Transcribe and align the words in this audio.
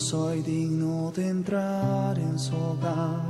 soy 0.00 0.40
digno 0.40 1.12
de 1.12 1.28
entrar 1.28 2.18
en 2.18 2.38
su 2.38 2.56
hogar, 2.56 3.20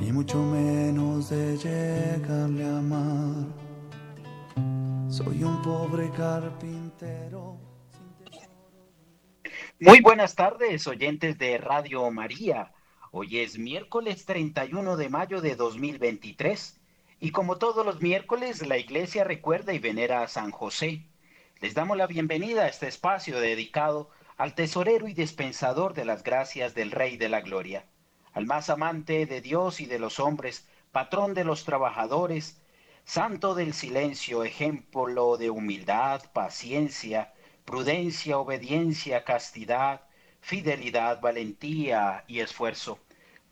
y 0.00 0.10
mucho 0.10 0.38
menos 0.38 1.28
de 1.28 1.56
llegarle 1.58 2.64
a 2.64 2.78
amar. 2.78 3.44
Soy 5.10 5.44
un 5.44 5.60
pobre 5.60 6.10
carpintero. 6.16 7.58
Muy 9.78 10.00
buenas 10.00 10.34
tardes, 10.34 10.86
oyentes 10.86 11.36
de 11.36 11.58
Radio 11.58 12.10
María. 12.10 12.72
Hoy 13.10 13.40
es 13.40 13.58
miércoles 13.58 14.24
31 14.24 14.96
de 14.96 15.08
mayo 15.10 15.42
de 15.42 15.56
2023 15.56 16.80
y 17.20 17.30
como 17.32 17.58
todos 17.58 17.84
los 17.84 18.00
miércoles 18.00 18.66
la 18.66 18.78
iglesia 18.78 19.24
recuerda 19.24 19.74
y 19.74 19.78
venera 19.78 20.22
a 20.22 20.28
San 20.28 20.50
José. 20.50 21.06
Les 21.60 21.74
damos 21.74 21.98
la 21.98 22.06
bienvenida 22.06 22.62
a 22.62 22.68
este 22.68 22.88
espacio 22.88 23.38
dedicado 23.40 24.10
al 24.36 24.54
tesorero 24.54 25.08
y 25.08 25.14
dispensador 25.14 25.94
de 25.94 26.04
las 26.04 26.22
gracias 26.22 26.74
del 26.74 26.90
Rey 26.90 27.16
de 27.16 27.30
la 27.30 27.40
Gloria, 27.40 27.86
al 28.34 28.44
más 28.44 28.68
amante 28.68 29.24
de 29.24 29.40
Dios 29.40 29.80
y 29.80 29.86
de 29.86 29.98
los 29.98 30.20
hombres, 30.20 30.68
patrón 30.92 31.32
de 31.32 31.44
los 31.44 31.64
trabajadores, 31.64 32.60
santo 33.04 33.54
del 33.54 33.72
silencio, 33.72 34.44
ejemplo 34.44 35.38
de 35.38 35.48
humildad, 35.48 36.22
paciencia, 36.34 37.32
prudencia, 37.64 38.36
obediencia, 38.38 39.24
castidad, 39.24 40.02
fidelidad, 40.40 41.18
valentía 41.22 42.24
y 42.26 42.40
esfuerzo, 42.40 42.98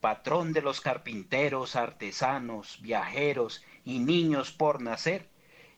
patrón 0.02 0.52
de 0.52 0.60
los 0.60 0.82
carpinteros, 0.82 1.76
artesanos, 1.76 2.78
viajeros 2.82 3.64
y 3.86 4.00
niños 4.00 4.52
por 4.52 4.82
nacer, 4.82 5.30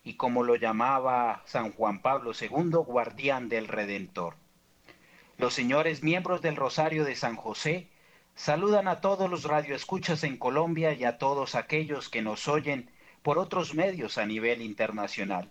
y 0.02 0.14
como 0.14 0.42
lo 0.42 0.56
llamaba 0.56 1.42
San 1.46 1.70
Juan 1.70 2.02
Pablo 2.02 2.32
II, 2.38 2.70
guardián 2.84 3.48
del 3.48 3.68
Redentor. 3.68 4.34
Los 5.38 5.52
señores 5.52 6.02
miembros 6.02 6.40
del 6.40 6.56
Rosario 6.56 7.04
de 7.04 7.14
San 7.14 7.36
José 7.36 7.90
saludan 8.34 8.88
a 8.88 9.02
todos 9.02 9.30
los 9.30 9.44
radioescuchas 9.44 10.24
en 10.24 10.38
Colombia 10.38 10.94
y 10.94 11.04
a 11.04 11.18
todos 11.18 11.54
aquellos 11.54 12.08
que 12.08 12.22
nos 12.22 12.48
oyen 12.48 12.90
por 13.22 13.38
otros 13.38 13.74
medios 13.74 14.16
a 14.16 14.24
nivel 14.24 14.62
internacional. 14.62 15.50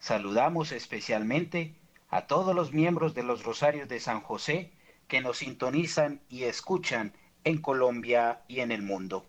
Saludamos 0.00 0.72
especialmente 0.72 1.76
a 2.08 2.26
todos 2.26 2.54
los 2.54 2.72
miembros 2.72 3.14
de 3.14 3.22
los 3.22 3.44
Rosarios 3.44 3.88
de 3.88 4.00
San 4.00 4.20
José 4.22 4.72
que 5.06 5.20
nos 5.20 5.38
sintonizan 5.38 6.20
y 6.28 6.44
escuchan 6.44 7.12
en 7.44 7.58
Colombia 7.58 8.42
y 8.48 8.58
en 8.58 8.72
el 8.72 8.82
mundo. 8.82 9.24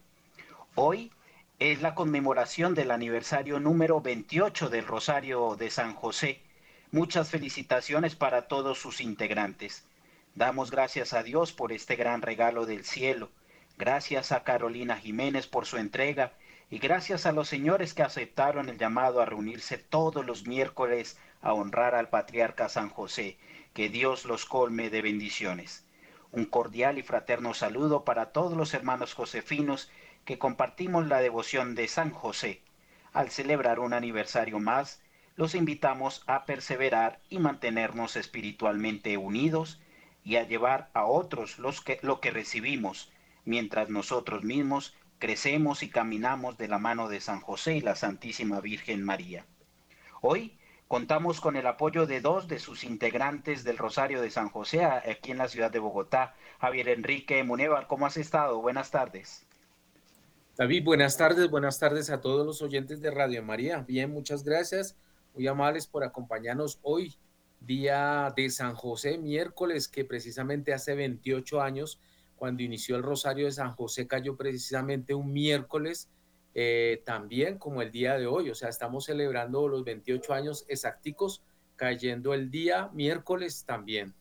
Hoy 0.73 1.11
es 1.59 1.83
la 1.83 1.93
conmemoración 1.93 2.73
del 2.73 2.89
aniversario 2.89 3.59
número 3.59 4.01
28 4.01 4.69
del 4.69 4.85
Rosario 4.87 5.55
de 5.55 5.69
San 5.69 5.93
José. 5.93 6.41
Muchas 6.93 7.29
felicitaciones 7.29 8.15
para 8.15 8.47
todos 8.47 8.79
sus 8.79 9.01
integrantes. 9.01 9.83
Damos 10.35 10.71
gracias 10.71 11.11
a 11.11 11.21
Dios 11.21 11.51
por 11.51 11.73
este 11.73 11.97
gran 11.97 12.21
regalo 12.21 12.65
del 12.65 12.85
cielo. 12.85 13.29
Gracias 13.77 14.31
a 14.31 14.45
Carolina 14.45 14.95
Jiménez 14.95 15.47
por 15.47 15.65
su 15.65 15.75
entrega 15.75 16.31
y 16.69 16.79
gracias 16.79 17.25
a 17.25 17.33
los 17.33 17.49
señores 17.49 17.93
que 17.93 18.03
aceptaron 18.03 18.69
el 18.69 18.77
llamado 18.77 19.19
a 19.19 19.25
reunirse 19.25 19.77
todos 19.77 20.25
los 20.25 20.47
miércoles 20.47 21.17
a 21.41 21.51
honrar 21.51 21.93
al 21.93 22.07
patriarca 22.07 22.69
San 22.69 22.89
José. 22.89 23.37
Que 23.73 23.89
Dios 23.89 24.23
los 24.23 24.45
colme 24.45 24.89
de 24.89 25.01
bendiciones. 25.01 25.83
Un 26.31 26.45
cordial 26.45 26.97
y 26.97 27.03
fraterno 27.03 27.53
saludo 27.53 28.05
para 28.05 28.31
todos 28.31 28.55
los 28.55 28.73
hermanos 28.73 29.13
josefinos 29.13 29.89
que 30.23 30.39
compartimos 30.39 31.05
la 31.05 31.19
devoción 31.19 31.75
de 31.75 31.89
San 31.89 32.11
José. 32.11 32.61
Al 33.11 33.29
celebrar 33.29 33.79
un 33.79 33.91
aniversario 33.91 34.59
más, 34.59 35.01
los 35.37 35.53
invitamos 35.53 36.23
a 36.25 36.45
perseverar 36.45 37.21
y 37.29 37.37
mantenernos 37.37 38.15
espiritualmente 38.15 39.17
unidos 39.17 39.79
y 40.23 40.35
a 40.35 40.43
llevar 40.43 40.89
a 40.93 41.05
otros 41.05 41.59
los 41.59 41.79
que, 41.79 41.99
lo 42.01 42.19
que 42.19 42.31
recibimos, 42.31 43.11
mientras 43.45 43.89
nosotros 43.89 44.43
mismos 44.43 44.95
crecemos 45.19 45.83
y 45.83 45.89
caminamos 45.89 46.57
de 46.57 46.67
la 46.67 46.79
mano 46.79 47.07
de 47.07 47.21
San 47.21 47.39
José 47.39 47.77
y 47.77 47.81
la 47.81 47.95
Santísima 47.95 48.59
Virgen 48.61 49.03
María. 49.03 49.45
Hoy 50.21 50.57
contamos 50.87 51.39
con 51.39 51.55
el 51.55 51.67
apoyo 51.67 52.07
de 52.07 52.19
dos 52.19 52.47
de 52.47 52.57
sus 52.57 52.83
integrantes 52.83 53.63
del 53.63 53.77
Rosario 53.77 54.21
de 54.21 54.31
San 54.31 54.49
José 54.49 54.85
aquí 54.85 55.31
en 55.31 55.37
la 55.37 55.47
ciudad 55.47 55.69
de 55.69 55.79
Bogotá. 55.79 56.35
Javier 56.59 56.89
Enrique 56.89 57.43
Munevar, 57.43 57.85
¿cómo 57.85 58.07
has 58.07 58.17
estado? 58.17 58.59
Buenas 58.59 58.89
tardes. 58.89 59.45
David, 60.57 60.83
buenas 60.83 61.15
tardes, 61.15 61.47
buenas 61.51 61.77
tardes 61.77 62.09
a 62.09 62.21
todos 62.21 62.43
los 62.43 62.63
oyentes 62.63 63.01
de 63.01 63.11
Radio 63.11 63.43
María. 63.43 63.85
Bien, 63.87 64.11
muchas 64.11 64.43
gracias. 64.43 64.97
Muy 65.37 65.45
amables 65.45 65.85
por 65.85 66.03
acompañarnos 66.03 66.79
hoy, 66.81 67.15
día 67.59 68.33
de 68.35 68.49
San 68.49 68.73
José, 68.73 69.19
miércoles, 69.19 69.87
que 69.87 70.03
precisamente 70.03 70.73
hace 70.73 70.95
28 70.95 71.61
años 71.61 72.01
cuando 72.35 72.63
inició 72.63 72.95
el 72.95 73.03
Rosario 73.03 73.45
de 73.45 73.51
San 73.51 73.73
José 73.73 74.07
cayó 74.07 74.35
precisamente 74.35 75.13
un 75.13 75.31
miércoles, 75.31 76.09
eh, 76.55 77.03
también 77.05 77.59
como 77.59 77.83
el 77.83 77.91
día 77.91 78.17
de 78.17 78.25
hoy, 78.25 78.49
o 78.49 78.55
sea, 78.55 78.69
estamos 78.69 79.05
celebrando 79.05 79.67
los 79.67 79.83
28 79.83 80.33
años 80.33 80.65
exacticos, 80.69 81.43
cayendo 81.75 82.33
el 82.33 82.49
día 82.49 82.89
miércoles 82.95 83.63
también. 83.63 84.15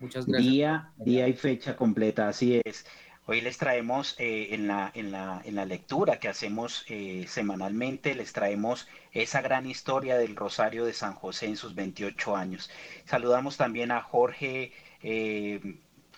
Muchas 0.00 0.26
gracias. 0.26 0.52
Día, 0.52 0.92
día 0.96 1.28
y 1.28 1.32
fecha 1.34 1.76
completa, 1.76 2.26
así 2.26 2.60
es. 2.64 2.84
Hoy 3.26 3.40
les 3.40 3.58
traemos 3.58 4.14
eh, 4.18 4.54
en, 4.54 4.68
la, 4.68 4.90
en, 4.94 5.10
la, 5.10 5.42
en, 5.44 5.56
la, 5.56 5.64
lectura 5.64 6.18
que 6.18 6.28
hacemos 6.28 6.84
eh, 6.88 7.24
semanalmente, 7.28 8.14
les 8.14 8.32
traemos 8.32 8.88
esa 9.12 9.42
gran 9.42 9.66
historia 9.66 10.16
del 10.16 10.36
Rosario 10.36 10.84
de 10.84 10.92
San 10.92 11.14
José 11.14 11.46
en 11.46 11.56
sus 11.56 11.74
28 11.74 12.36
años. 12.36 12.70
Saludamos 13.04 13.56
también 13.56 13.90
a 13.90 14.00
Jorge 14.00 14.72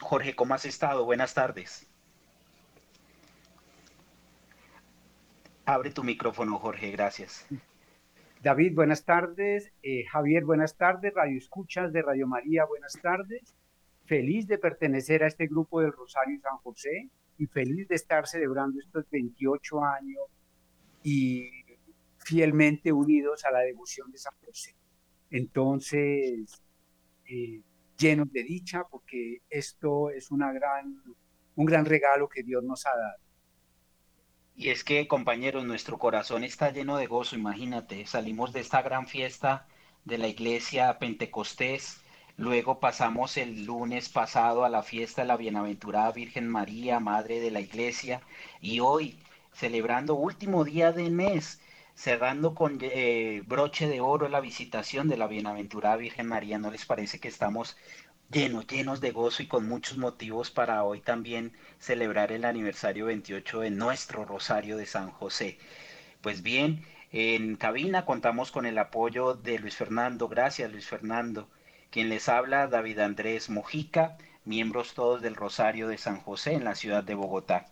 Jorge, 0.00 0.34
¿cómo 0.34 0.54
has 0.54 0.64
estado? 0.64 1.04
Buenas 1.04 1.34
tardes. 1.34 1.86
Abre 5.66 5.90
tu 5.90 6.02
micrófono, 6.02 6.58
Jorge, 6.58 6.90
gracias. 6.92 7.46
David, 8.42 8.75
buenas 8.75 9.04
tardes. 9.04 9.72
Eh, 9.82 10.04
Javier, 10.06 10.44
buenas 10.44 10.76
tardes. 10.76 11.12
Radio 11.14 11.36
Escuchas 11.36 11.92
de 11.92 12.02
Radio 12.02 12.26
María, 12.26 12.64
buenas 12.64 12.98
tardes. 13.02 13.54
Feliz 14.08 14.46
de 14.46 14.56
pertenecer 14.56 15.22
a 15.22 15.26
este 15.26 15.46
grupo 15.46 15.82
del 15.82 15.92
Rosario 15.92 16.41
San 16.41 16.56
José 16.58 17.10
y 17.36 17.46
feliz 17.46 17.86
de 17.88 17.94
estar 17.94 18.26
celebrando 18.26 18.80
estos 18.80 19.04
28 19.10 19.84
años 19.84 20.24
y 21.02 21.50
fielmente 22.16 22.91
unidos 22.91 23.44
a 23.44 23.50
la 23.50 23.60
devoción 23.60 24.10
de 24.10 24.16
San 24.16 24.32
José. 24.44 24.74
Entonces, 25.30 26.62
eh, 27.26 27.60
llenos 27.98 28.32
de 28.32 28.44
dicha, 28.44 28.84
porque 28.91 29.42
esto 29.50 30.08
es 30.08 30.30
una 30.30 30.52
gran, 30.52 31.02
un 31.56 31.66
gran 31.66 31.84
regalo 31.84 32.30
que 32.30 32.42
Dios 32.42 32.64
nos 32.64 32.86
ha 32.86 32.96
dado. 32.96 33.22
Y 34.56 34.70
es 34.70 34.84
que, 34.84 35.06
compañeros, 35.06 35.66
nuestro 35.66 35.98
corazón 35.98 36.44
está 36.44 36.72
lleno 36.72 36.96
de 36.96 37.06
gozo, 37.06 37.36
imagínate, 37.36 38.06
salimos 38.06 38.52
de 38.52 38.60
esta 38.60 38.80
gran 38.80 39.06
fiesta 39.06 39.69
de 40.06 40.19
la 40.19 40.28
iglesia 40.28 40.98
Pentecostés, 40.98 42.00
luego 42.38 42.81
pasamos 42.81 43.37
el 43.37 43.65
lunes 43.66 44.09
pasado 44.09 44.65
a 44.65 44.71
la 44.71 44.82
fiesta 44.82 45.22
de 45.22 45.28
la 45.28 45.37
Bienaventurada 45.37 46.12
Virgen 46.12 46.49
María, 46.49 47.00
Madre 47.00 47.41
de 47.41 47.50
la 47.50 47.60
Iglesia, 47.60 48.22
y 48.60 48.81
hoy, 48.81 49.19
celebrando 49.53 50.15
último 50.15 50.65
día 50.65 50.93
del 50.93 51.10
mes, 51.12 51.60
cerrando 51.94 52.54
con 52.54 52.78
eh, 52.81 53.43
broche 53.47 53.88
de 53.88 54.00
oro 54.00 54.28
la 54.28 54.41
visitación 54.41 55.09
de 55.09 55.16
la 55.19 55.26
bienaventurada 55.26 55.97
Virgen 55.97 56.26
María. 56.28 56.59
¿No 56.59 56.71
les 56.71 56.87
parece 56.87 57.19
que 57.21 57.28
estamos 57.28 57.76
llenos, 58.31 58.66
llenos 58.66 59.00
de 59.00 59.10
gozo 59.10 59.43
y 59.43 59.49
con 59.49 59.69
muchos 59.69 59.99
motivos 59.99 60.50
para 60.50 60.84
hoy 60.84 61.00
también 61.00 61.53
celebrar 61.81 62.32
el 62.32 62.44
aniversario 62.44 63.06
28 63.06 63.60
de 63.60 63.70
nuestro 63.70 64.25
Rosario 64.25 64.76
de 64.76 64.87
San 64.87 65.10
José? 65.10 65.59
Pues 66.20 66.43
bien, 66.43 66.84
en 67.10 67.56
cabina 67.56 68.05
contamos 68.05 68.52
con 68.52 68.67
el 68.67 68.79
apoyo 68.79 69.35
de 69.35 69.58
Luis 69.58 69.76
Fernando. 69.76 70.29
Gracias, 70.29 70.70
Luis 70.70 70.87
Fernando. 70.87 71.49
Quien 71.90 72.11
les 72.11 72.29
habla, 72.29 72.67
David 72.67 72.99
Andrés 72.99 73.49
Mojica, 73.49 74.19
miembros 74.44 74.93
todos 74.93 75.23
del 75.23 75.35
Rosario 75.35 75.88
de 75.88 75.96
San 75.96 76.20
José 76.20 76.52
en 76.52 76.64
la 76.64 76.75
ciudad 76.75 77.02
de 77.02 77.14
Bogotá. 77.14 77.67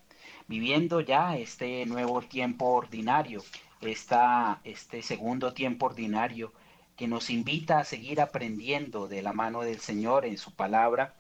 Viviendo 0.47 1.03
ya 1.03 1.37
este 1.37 1.85
nuevo 1.85 2.23
tiempo 2.23 2.67
ordinario, 2.67 3.43
esta, 3.83 4.61
este 4.65 5.03
segundo 5.03 5.53
tiempo 5.53 5.85
ordinario 5.87 6.55
que 6.97 7.09
nos 7.09 7.29
invita 7.29 7.79
a 7.79 7.85
seguir 7.85 8.23
aprendiendo 8.23 9.07
de 9.07 9.21
la 9.21 9.35
mano 9.35 9.61
del 9.61 9.81
Señor 9.81 10.25
en 10.25 10.39
su 10.39 10.55
palabra, 10.55 11.15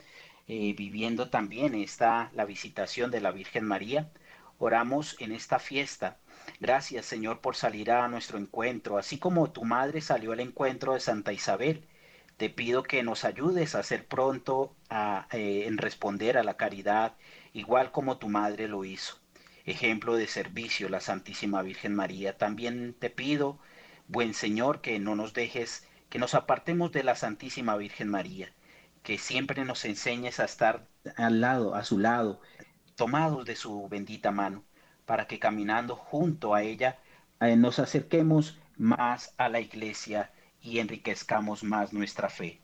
eh, 0.49 0.73
viviendo 0.75 1.29
también 1.29 1.75
esta, 1.75 2.31
la 2.33 2.47
visitación 2.47 3.11
de 3.11 3.21
la 3.21 3.31
Virgen 3.31 3.67
María. 3.67 4.11
Oramos 4.59 5.17
en 5.21 5.33
esta 5.33 5.59
fiesta. 5.59 6.17
Gracias 6.61 7.05
Señor 7.05 7.41
por 7.41 7.57
salir 7.57 7.91
a 7.91 8.09
nuestro 8.09 8.39
encuentro, 8.39 8.97
así 8.97 9.19
como 9.19 9.51
tu 9.51 9.65
madre 9.65 10.01
salió 10.01 10.33
al 10.33 10.41
encuentro 10.41 10.95
de 10.95 11.01
Santa 11.01 11.35
Isabel. 11.35 11.87
Te 12.37 12.51
pido 12.51 12.83
que 12.83 13.03
nos 13.03 13.25
ayudes 13.25 13.75
a 13.75 13.83
ser 13.83 14.07
pronto 14.07 14.77
a, 14.91 15.27
eh, 15.33 15.65
en 15.67 15.79
responder 15.79 16.39
a 16.39 16.45
la 16.45 16.57
caridad, 16.57 17.17
igual 17.53 17.93
como 17.93 18.19
tu 18.19 18.29
madre 18.29 18.69
lo 18.69 18.85
hizo 18.85 19.21
ejemplo 19.67 20.17
de 20.17 20.29
servicio, 20.29 20.89
la 20.89 21.01
Santísima 21.01 21.61
Virgen 21.63 21.95
María. 21.95 22.39
También 22.39 22.95
te 22.99 23.11
pido, 23.11 23.59
buen 24.09 24.33
Señor, 24.33 24.81
que 24.81 24.99
no 24.99 25.17
nos 25.17 25.35
dejes, 25.35 25.87
que 26.09 26.19
nos 26.19 26.35
apartemos 26.35 26.93
de 26.93 27.03
la 27.05 27.17
Santísima 27.17 27.77
Virgen 27.77 28.09
María, 28.09 28.53
que 29.03 29.19
siempre 29.19 29.65
nos 29.65 29.85
enseñes 29.85 30.41
a 30.41 30.45
estar 30.45 30.87
al 31.17 31.41
lado, 31.41 31.75
a 31.75 31.85
su 31.85 31.99
lado, 31.99 32.41
tomados 32.95 33.45
de 33.45 33.57
su 33.57 33.89
bendita 33.89 34.31
mano, 34.31 34.65
para 35.05 35.27
que 35.27 35.39
caminando 35.41 35.97
junto 35.97 36.55
a 36.55 36.63
ella 36.63 36.99
eh, 37.41 37.57
nos 37.57 37.79
acerquemos 37.79 38.59
más 38.77 39.35
a 39.37 39.49
la 39.49 39.61
iglesia 39.61 40.31
y 40.67 40.81
enriquezcamos 40.81 41.63
más 41.63 41.93
nuestra 41.93 42.29
fe. 42.29 42.59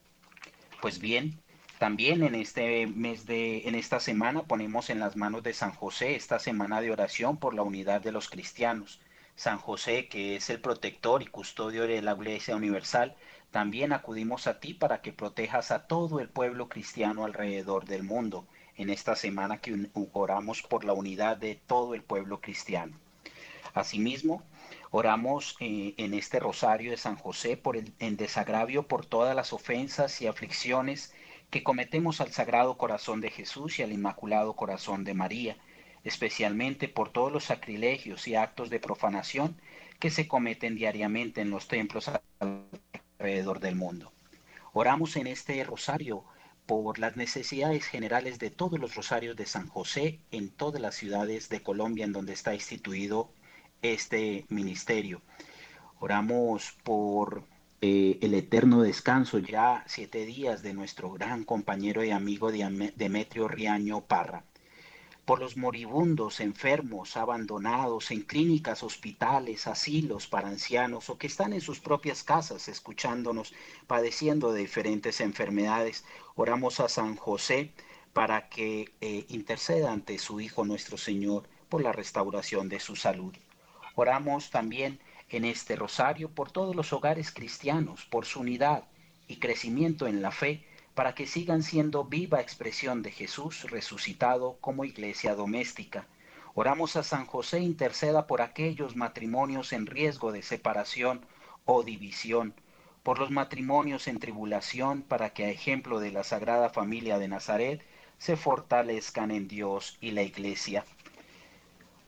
Pues 0.80 0.98
bien, 0.98 1.38
también 1.78 2.24
en 2.24 2.34
este 2.34 2.86
mes 2.88 3.26
de, 3.26 3.68
en 3.68 3.76
esta 3.76 4.00
semana 4.00 4.42
ponemos 4.42 4.90
en 4.90 4.98
las 4.98 5.16
manos 5.16 5.44
de 5.44 5.54
San 5.54 5.72
José 5.72 6.16
esta 6.16 6.40
semana 6.40 6.80
de 6.80 6.90
oración 6.90 7.36
por 7.36 7.54
la 7.54 7.62
unidad 7.62 8.00
de 8.00 8.10
los 8.10 8.28
cristianos. 8.28 9.00
San 9.36 9.58
José, 9.58 10.08
que 10.08 10.34
es 10.36 10.50
el 10.50 10.60
protector 10.60 11.22
y 11.22 11.26
custodio 11.26 11.86
de 11.86 12.02
la 12.02 12.12
Iglesia 12.12 12.56
Universal, 12.56 13.16
también 13.52 13.92
acudimos 13.92 14.46
a 14.48 14.58
ti 14.58 14.74
para 14.74 15.00
que 15.00 15.12
protejas 15.12 15.70
a 15.70 15.86
todo 15.86 16.18
el 16.18 16.28
pueblo 16.28 16.68
cristiano 16.68 17.24
alrededor 17.24 17.84
del 17.84 18.02
mundo 18.02 18.46
en 18.76 18.90
esta 18.90 19.14
semana 19.14 19.58
que 19.58 19.90
oramos 20.12 20.62
por 20.62 20.84
la 20.84 20.92
unidad 20.92 21.36
de 21.36 21.54
todo 21.54 21.94
el 21.94 22.02
pueblo 22.02 22.40
cristiano. 22.40 22.96
Asimismo, 23.74 24.42
oramos 24.90 25.56
eh, 25.60 25.94
en 25.96 26.14
este 26.14 26.40
rosario 26.40 26.90
de 26.90 26.96
San 26.96 27.16
José 27.16 27.56
por 27.56 27.76
el, 27.76 27.92
en 27.98 28.16
desagravio 28.16 28.86
por 28.86 29.06
todas 29.06 29.34
las 29.34 29.52
ofensas 29.52 30.20
y 30.20 30.26
aflicciones 30.26 31.12
que 31.50 31.62
cometemos 31.62 32.20
al 32.20 32.32
Sagrado 32.32 32.78
Corazón 32.78 33.20
de 33.20 33.30
Jesús 33.30 33.78
y 33.78 33.82
al 33.82 33.92
Inmaculado 33.92 34.54
Corazón 34.54 35.04
de 35.04 35.14
María, 35.14 35.56
especialmente 36.04 36.88
por 36.88 37.10
todos 37.10 37.30
los 37.30 37.44
sacrilegios 37.44 38.26
y 38.26 38.34
actos 38.34 38.70
de 38.70 38.80
profanación 38.80 39.60
que 39.98 40.10
se 40.10 40.26
cometen 40.26 40.74
diariamente 40.74 41.42
en 41.42 41.50
los 41.50 41.68
templos 41.68 42.10
alrededor 43.18 43.60
del 43.60 43.76
mundo. 43.76 44.12
Oramos 44.72 45.16
en 45.16 45.26
este 45.26 45.62
rosario 45.64 46.24
por 46.66 46.98
las 46.98 47.16
necesidades 47.16 47.86
generales 47.86 48.38
de 48.38 48.50
todos 48.50 48.80
los 48.80 48.94
rosarios 48.94 49.36
de 49.36 49.46
San 49.46 49.68
José 49.68 50.20
en 50.30 50.50
todas 50.50 50.80
las 50.80 50.94
ciudades 50.94 51.48
de 51.48 51.62
Colombia 51.62 52.04
en 52.04 52.12
donde 52.12 52.32
está 52.32 52.54
instituido 52.54 53.30
este 53.82 54.46
ministerio. 54.48 55.20
Oramos 56.00 56.72
por 56.84 57.44
eh, 57.80 58.18
el 58.22 58.34
eterno 58.34 58.82
descanso 58.82 59.38
ya 59.38 59.84
siete 59.86 60.24
días 60.24 60.62
de 60.62 60.72
nuestro 60.72 61.10
gran 61.10 61.44
compañero 61.44 62.04
y 62.04 62.10
amigo 62.10 62.50
Demetrio 62.50 63.48
Riaño 63.48 64.00
Parra 64.02 64.44
por 65.24 65.40
los 65.40 65.56
moribundos, 65.56 66.40
enfermos, 66.40 67.16
abandonados 67.16 68.10
en 68.10 68.22
clínicas, 68.22 68.82
hospitales, 68.82 69.66
asilos 69.66 70.26
para 70.26 70.48
ancianos 70.48 71.10
o 71.10 71.18
que 71.18 71.28
están 71.28 71.52
en 71.52 71.60
sus 71.60 71.78
propias 71.78 72.24
casas 72.24 72.68
escuchándonos, 72.68 73.54
padeciendo 73.86 74.52
de 74.52 74.62
diferentes 74.62 75.20
enfermedades. 75.20 76.04
Oramos 76.34 76.80
a 76.80 76.88
San 76.88 77.16
José 77.16 77.72
para 78.12 78.48
que 78.48 78.92
eh, 79.00 79.24
interceda 79.28 79.92
ante 79.92 80.18
su 80.18 80.40
Hijo 80.40 80.64
nuestro 80.64 80.96
Señor 80.96 81.48
por 81.68 81.82
la 81.82 81.92
restauración 81.92 82.68
de 82.68 82.80
su 82.80 82.96
salud. 82.96 83.32
Oramos 83.94 84.50
también 84.50 85.00
en 85.28 85.44
este 85.44 85.76
rosario 85.76 86.30
por 86.30 86.50
todos 86.50 86.74
los 86.74 86.92
hogares 86.92 87.30
cristianos, 87.32 88.04
por 88.06 88.26
su 88.26 88.40
unidad 88.40 88.84
y 89.28 89.36
crecimiento 89.36 90.06
en 90.06 90.22
la 90.22 90.30
fe, 90.30 90.66
para 90.94 91.14
que 91.14 91.26
sigan 91.26 91.62
siendo 91.62 92.04
viva 92.04 92.40
expresión 92.40 93.02
de 93.02 93.10
Jesús 93.10 93.70
resucitado 93.70 94.58
como 94.60 94.84
iglesia 94.84 95.34
doméstica. 95.34 96.06
Oramos 96.54 96.96
a 96.96 97.02
San 97.02 97.24
José 97.24 97.60
interceda 97.60 98.26
por 98.26 98.42
aquellos 98.42 98.94
matrimonios 98.94 99.72
en 99.72 99.86
riesgo 99.86 100.32
de 100.32 100.42
separación 100.42 101.24
o 101.64 101.82
división, 101.82 102.54
por 103.02 103.18
los 103.18 103.30
matrimonios 103.30 104.06
en 104.06 104.18
tribulación, 104.18 105.02
para 105.02 105.30
que 105.30 105.44
a 105.46 105.50
ejemplo 105.50 105.98
de 105.98 106.12
la 106.12 106.24
Sagrada 106.24 106.68
Familia 106.68 107.18
de 107.18 107.28
Nazaret 107.28 107.82
se 108.18 108.36
fortalezcan 108.36 109.30
en 109.30 109.48
Dios 109.48 109.96
y 110.00 110.10
la 110.10 110.22
iglesia. 110.22 110.84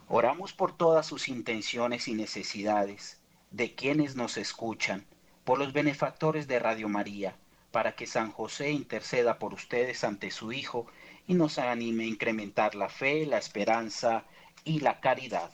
Oramos 0.09 0.53
por 0.53 0.77
todas 0.77 1.07
sus 1.07 1.29
intenciones 1.29 2.09
y 2.09 2.15
necesidades, 2.15 3.21
de 3.51 3.75
quienes 3.75 4.17
nos 4.17 4.37
escuchan, 4.37 5.07
por 5.45 5.59
los 5.59 5.73
benefactores 5.73 6.47
de 6.47 6.59
Radio 6.59 6.89
María, 6.89 7.37
para 7.71 7.97
que 7.97 8.07
San 8.07 8.31
José 8.31 8.71
interceda 8.71 9.39
por 9.39 9.55
ustedes 9.55 10.05
ante 10.05 10.31
su 10.31 10.53
Hijo 10.53 10.87
y 11.27 11.35
nos 11.35 11.59
anime 11.59 12.05
a 12.05 12.09
incrementar 12.09 12.75
la 12.75 12.89
fe, 12.89 13.25
la 13.25 13.39
esperanza 13.39 14.25
y 14.65 14.81
la 14.81 15.01
caridad. 15.01 15.51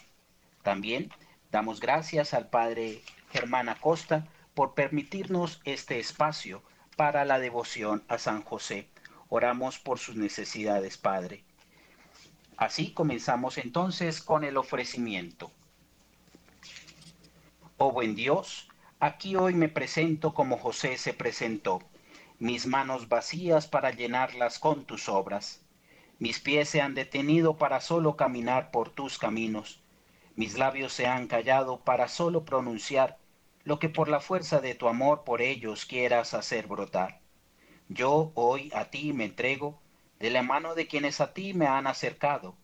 También 0.62 1.10
damos 1.52 1.80
gracias 1.80 2.34
al 2.34 2.48
Padre 2.48 3.02
Germán 3.32 3.68
Acosta 3.68 4.26
por 4.54 4.74
permitirnos 4.74 5.60
este 5.64 5.98
espacio 6.00 6.62
para 6.96 7.24
la 7.24 7.38
devoción 7.38 8.02
a 8.08 8.18
San 8.18 8.42
José. 8.42 8.88
Oramos 9.28 9.78
por 9.78 10.00
sus 10.00 10.16
necesidades, 10.16 10.98
Padre. 10.98 11.44
Así 12.60 12.92
comenzamos 12.92 13.56
entonces 13.56 14.20
con 14.20 14.44
el 14.44 14.58
ofrecimiento. 14.58 15.50
Oh 17.78 17.90
buen 17.90 18.14
Dios, 18.14 18.68
aquí 18.98 19.34
hoy 19.34 19.54
me 19.54 19.70
presento 19.70 20.34
como 20.34 20.58
José 20.58 20.98
se 20.98 21.14
presentó 21.14 21.80
mis 22.38 22.66
manos 22.66 23.08
vacías 23.08 23.66
para 23.66 23.92
llenarlas 23.92 24.58
con 24.58 24.84
tus 24.84 25.08
obras. 25.08 25.62
Mis 26.18 26.38
pies 26.38 26.68
se 26.68 26.82
han 26.82 26.94
detenido 26.94 27.56
para 27.56 27.80
solo 27.80 28.14
caminar 28.16 28.70
por 28.70 28.90
tus 28.90 29.16
caminos. 29.16 29.80
Mis 30.36 30.58
labios 30.58 30.92
se 30.92 31.06
han 31.06 31.28
callado 31.28 31.80
para 31.80 32.08
solo 32.08 32.44
pronunciar 32.44 33.16
lo 33.64 33.78
que 33.78 33.88
por 33.88 34.10
la 34.10 34.20
fuerza 34.20 34.60
de 34.60 34.74
tu 34.74 34.86
amor 34.86 35.24
por 35.24 35.40
ellos 35.40 35.86
quieras 35.86 36.34
hacer 36.34 36.66
brotar. 36.66 37.22
Yo 37.88 38.32
hoy 38.34 38.70
a 38.74 38.90
ti 38.90 39.14
me 39.14 39.24
entrego 39.24 39.80
de 40.20 40.30
la 40.30 40.42
mano 40.42 40.74
de 40.74 40.86
quienes 40.86 41.20
a 41.20 41.32
ti 41.32 41.54
me 41.54 41.66
han 41.66 41.86
acercado. 41.86 42.56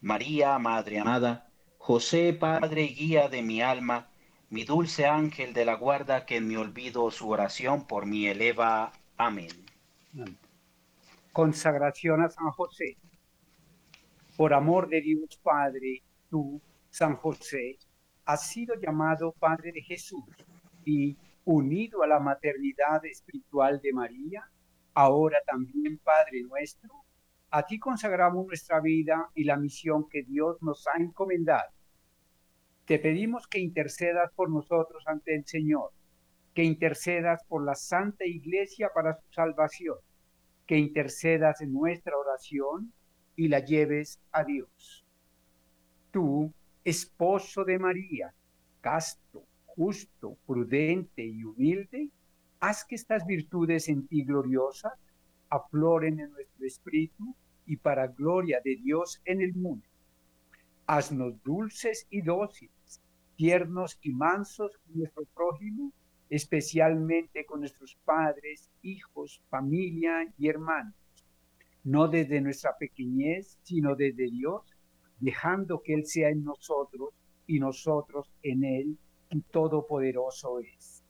María, 0.00 0.58
Madre 0.58 0.98
amada, 0.98 1.46
José, 1.78 2.32
Padre 2.32 2.84
guía 2.84 3.28
de 3.28 3.42
mi 3.42 3.60
alma, 3.60 4.10
mi 4.48 4.64
dulce 4.64 5.06
ángel 5.06 5.52
de 5.52 5.64
la 5.66 5.74
guarda 5.74 6.24
que 6.24 6.36
en 6.36 6.48
mi 6.48 6.56
olvido 6.56 7.10
su 7.10 7.28
oración 7.28 7.86
por 7.86 8.06
mí 8.06 8.26
eleva. 8.26 8.92
Amén. 9.16 9.50
Consagración 11.32 12.22
a 12.22 12.30
San 12.30 12.50
José. 12.50 12.96
Por 14.36 14.54
amor 14.54 14.88
de 14.88 15.02
Dios 15.02 15.38
Padre, 15.42 16.02
tú, 16.30 16.60
San 16.88 17.16
José, 17.16 17.78
has 18.24 18.48
sido 18.48 18.74
llamado 18.80 19.32
Padre 19.32 19.72
de 19.72 19.82
Jesús 19.82 20.24
y 20.84 21.16
unido 21.44 22.02
a 22.02 22.06
la 22.06 22.20
maternidad 22.20 23.04
espiritual 23.04 23.80
de 23.82 23.92
María, 23.92 24.50
ahora 24.94 25.38
también 25.46 25.98
Padre 25.98 26.42
nuestro, 26.42 27.01
a 27.52 27.64
ti 27.64 27.78
consagramos 27.78 28.46
nuestra 28.46 28.80
vida 28.80 29.30
y 29.34 29.44
la 29.44 29.56
misión 29.56 30.08
que 30.08 30.24
Dios 30.24 30.60
nos 30.62 30.86
ha 30.88 31.00
encomendado. 31.00 31.70
Te 32.84 32.98
pedimos 32.98 33.46
que 33.46 33.60
intercedas 33.60 34.32
por 34.34 34.50
nosotros 34.50 35.04
ante 35.06 35.34
el 35.34 35.46
Señor 35.46 35.92
que 36.54 36.64
intercedas 36.64 37.42
por 37.44 37.64
la 37.64 37.74
Santa 37.74 38.26
Iglesia 38.26 38.90
para 38.94 39.14
su 39.14 39.32
salvación, 39.32 39.96
que 40.66 40.76
intercedas 40.76 41.60
en 41.60 41.72
nuestra 41.72 42.16
oración 42.16 42.92
y 43.36 43.48
la 43.48 43.60
lleves 43.60 44.20
a 44.32 44.44
Dios. 44.44 45.04
Tú, 46.10 46.52
esposo 46.84 47.64
de 47.64 47.78
María, 47.78 48.34
casto, 48.80 49.44
justo, 49.64 50.36
prudente 50.46 51.24
y 51.24 51.42
humilde, 51.44 52.10
haz 52.60 52.84
que 52.84 52.96
estas 52.96 53.26
virtudes 53.26 53.88
en 53.88 54.06
ti 54.06 54.24
gloriosas 54.24 54.92
afloren 55.48 56.20
en 56.20 56.30
nuestro 56.30 56.66
espíritu 56.66 57.34
y 57.66 57.76
para 57.76 58.08
gloria 58.08 58.60
de 58.64 58.76
Dios 58.76 59.20
en 59.24 59.40
el 59.40 59.54
mundo. 59.54 59.86
Haznos 60.86 61.42
dulces 61.42 62.06
y 62.10 62.22
dóciles, 62.22 63.02
tiernos 63.36 63.98
y 64.02 64.10
mansos 64.10 64.76
con 64.78 64.98
nuestro 64.98 65.24
prójimo 65.34 65.92
especialmente 66.32 67.44
con 67.44 67.60
nuestros 67.60 67.94
padres, 68.06 68.70
hijos, 68.80 69.42
familia 69.50 70.32
y 70.38 70.48
hermanos, 70.48 70.94
no 71.84 72.08
desde 72.08 72.40
nuestra 72.40 72.74
pequeñez, 72.78 73.58
sino 73.62 73.94
desde 73.94 74.30
Dios, 74.30 74.62
dejando 75.20 75.82
que 75.82 75.92
Él 75.92 76.06
sea 76.06 76.30
en 76.30 76.42
nosotros 76.42 77.10
y 77.46 77.60
nosotros 77.60 78.32
en 78.42 78.64
Él, 78.64 78.98
y 79.28 79.42
todopoderoso 79.42 80.60
es. 80.60 81.04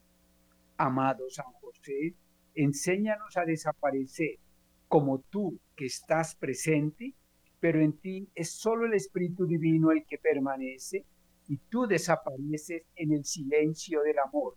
Amado 0.77 1.31
San 1.31 1.53
José, 1.61 2.17
enséñanos 2.57 3.37
a 3.37 3.45
desaparecer 3.45 4.41
como 4.89 5.21
tú 5.31 5.57
que 5.75 5.87
estás 5.87 6.35
presente, 6.35 7.15
pero 7.61 7.81
en 7.81 7.93
ti 7.95 8.29
es 8.35 8.53
solo 8.53 8.87
el 8.87 8.95
Espíritu 8.95 9.47
Divino 9.47 9.91
el 9.91 10.05
que 10.07 10.19
permanece 10.19 11.05
y 11.49 11.57
tú 11.57 11.87
desapareces 11.87 12.83
en 12.97 13.13
el 13.13 13.25
silencio 13.25 14.03
del 14.03 14.19
amor 14.19 14.57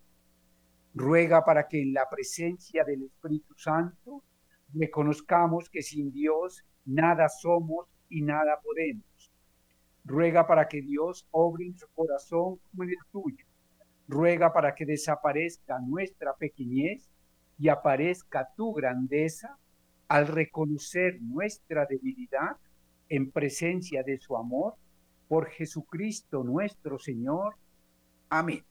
Ruega 0.98 1.44
para 1.44 1.68
que 1.68 1.82
en 1.82 1.92
la 1.92 2.08
presencia 2.08 2.82
del 2.82 3.02
Espíritu 3.02 3.52
Santo 3.54 4.24
reconozcamos 4.72 5.68
que 5.68 5.82
sin 5.82 6.10
Dios 6.10 6.64
nada 6.86 7.28
somos 7.28 7.86
y 8.08 8.22
nada 8.22 8.58
podemos. 8.62 9.30
Ruega 10.06 10.46
para 10.46 10.68
que 10.68 10.80
Dios 10.80 11.28
obre 11.32 11.66
en 11.66 11.76
su 11.76 11.86
corazón 11.88 12.56
como 12.56 12.84
en 12.84 12.90
el 12.90 12.96
tuyo. 13.12 13.44
Ruega 14.08 14.54
para 14.54 14.74
que 14.74 14.86
desaparezca 14.86 15.78
nuestra 15.80 16.34
pequeñez 16.34 17.10
y 17.58 17.68
aparezca 17.68 18.48
tu 18.56 18.72
grandeza 18.72 19.58
al 20.08 20.28
reconocer 20.28 21.20
nuestra 21.20 21.86
debilidad 21.86 22.56
en 23.08 23.30
presencia 23.30 24.02
de 24.02 24.18
su 24.18 24.36
amor, 24.36 24.74
por 25.28 25.48
Jesucristo 25.50 26.44
nuestro 26.44 26.98
Señor. 26.98 27.56
Amén. 28.28 28.64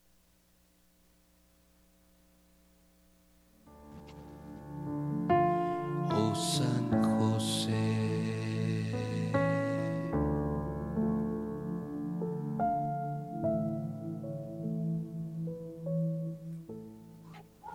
Oh 6.12 6.34
San 6.36 7.04
José. 7.20 8.06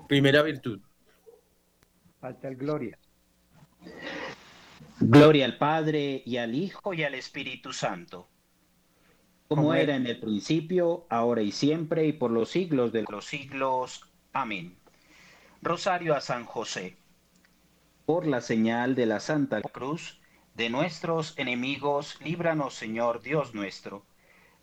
Primera 0.09 0.43
virtud. 0.43 0.81
Falta 2.19 2.49
el 2.49 2.57
gloria. 2.57 2.99
Gloria 5.03 5.47
al 5.47 5.57
Padre 5.57 6.23
y 6.27 6.37
al 6.37 6.55
Hijo 6.55 6.93
y 6.93 7.05
al 7.05 7.15
Espíritu 7.15 7.73
Santo, 7.73 8.29
como 9.49 9.73
era 9.73 9.97
en 9.97 10.07
el 10.07 10.21
principio, 10.21 11.07
ahora 11.09 11.41
y 11.41 11.53
siempre, 11.53 12.07
y 12.07 12.13
por 12.13 12.31
los 12.31 12.51
siglos 12.51 12.93
de 12.93 13.07
los 13.11 13.25
siglos. 13.25 14.07
Amén. 14.35 14.77
Rosario 15.63 16.15
a 16.15 16.21
San 16.21 16.45
José. 16.45 16.99
Por 18.05 18.27
la 18.27 18.43
señal 18.43 18.95
de 18.95 19.07
la 19.07 19.21
Santa 19.21 19.63
Cruz, 19.63 20.21
de 20.55 20.69
nuestros 20.69 21.33
enemigos, 21.39 22.19
líbranos, 22.23 22.75
Señor 22.75 23.23
Dios 23.23 23.55
nuestro. 23.55 24.05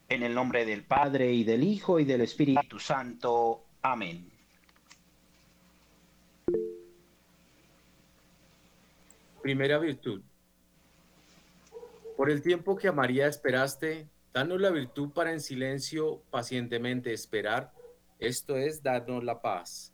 En 0.07 0.21
el 0.21 0.35
nombre 0.35 0.65
del 0.65 0.83
Padre 0.83 1.33
y 1.33 1.43
del 1.45 1.63
Hijo 1.63 1.99
y 1.99 2.05
del 2.05 2.21
Espíritu 2.21 2.77
Santo. 2.79 3.65
Amén. 3.81 4.36
Primera 9.47 9.77
virtud. 9.77 10.21
Por 12.17 12.29
el 12.29 12.41
tiempo 12.41 12.75
que 12.75 12.89
a 12.89 12.91
María 12.91 13.27
esperaste, 13.27 14.09
danos 14.33 14.59
la 14.59 14.71
virtud 14.71 15.11
para 15.11 15.31
en 15.31 15.39
silencio 15.39 16.21
pacientemente 16.29 17.13
esperar, 17.13 17.71
esto 18.19 18.57
es, 18.57 18.83
darnos 18.83 19.23
la 19.23 19.41
paz. 19.41 19.93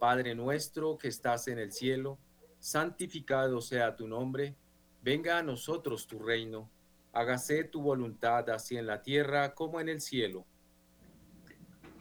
Padre 0.00 0.34
nuestro 0.34 0.98
que 0.98 1.06
estás 1.06 1.46
en 1.46 1.60
el 1.60 1.70
cielo, 1.70 2.18
santificado 2.58 3.60
sea 3.60 3.94
tu 3.94 4.08
nombre, 4.08 4.56
venga 5.00 5.38
a 5.38 5.44
nosotros 5.44 6.08
tu 6.08 6.18
reino, 6.18 6.68
hágase 7.12 7.62
tu 7.62 7.82
voluntad 7.82 8.50
así 8.50 8.76
en 8.76 8.88
la 8.88 9.00
tierra 9.00 9.54
como 9.54 9.78
en 9.78 9.90
el 9.90 10.00
cielo. 10.00 10.44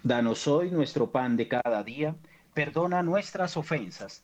Danos 0.02 0.48
hoy 0.48 0.72
nuestro 0.72 1.12
pan 1.12 1.38
de 1.38 1.48
cada 1.48 1.84
día, 1.84 2.16
perdona 2.56 3.04
nuestras 3.04 3.56
ofensas 3.56 4.24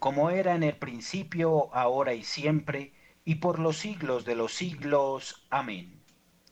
como 0.00 0.30
era 0.30 0.54
en 0.56 0.64
el 0.64 0.76
principio, 0.76 1.72
ahora 1.74 2.14
y 2.14 2.24
siempre, 2.24 2.92
y 3.24 3.36
por 3.36 3.58
los 3.58 3.76
siglos 3.76 4.24
de 4.24 4.34
los 4.34 4.54
siglos. 4.54 5.46
Amén. 5.50 6.02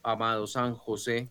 Amado 0.05 0.47
San 0.47 0.77
José, 0.77 1.31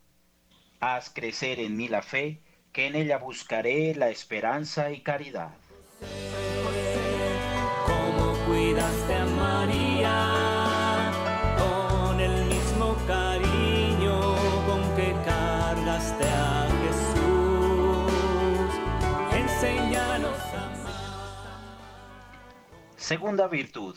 haz 0.79 1.09
crecer 1.11 1.59
en 1.59 1.77
mí 1.77 1.87
la 1.87 2.01
fe, 2.01 2.41
que 2.73 2.87
en 2.87 2.95
ella 2.95 3.19
buscaré 3.19 3.95
la 3.95 4.09
esperanza 4.09 4.91
y 4.91 5.01
caridad. 5.01 5.53
Segunda 23.07 23.47
virtud. 23.47 23.95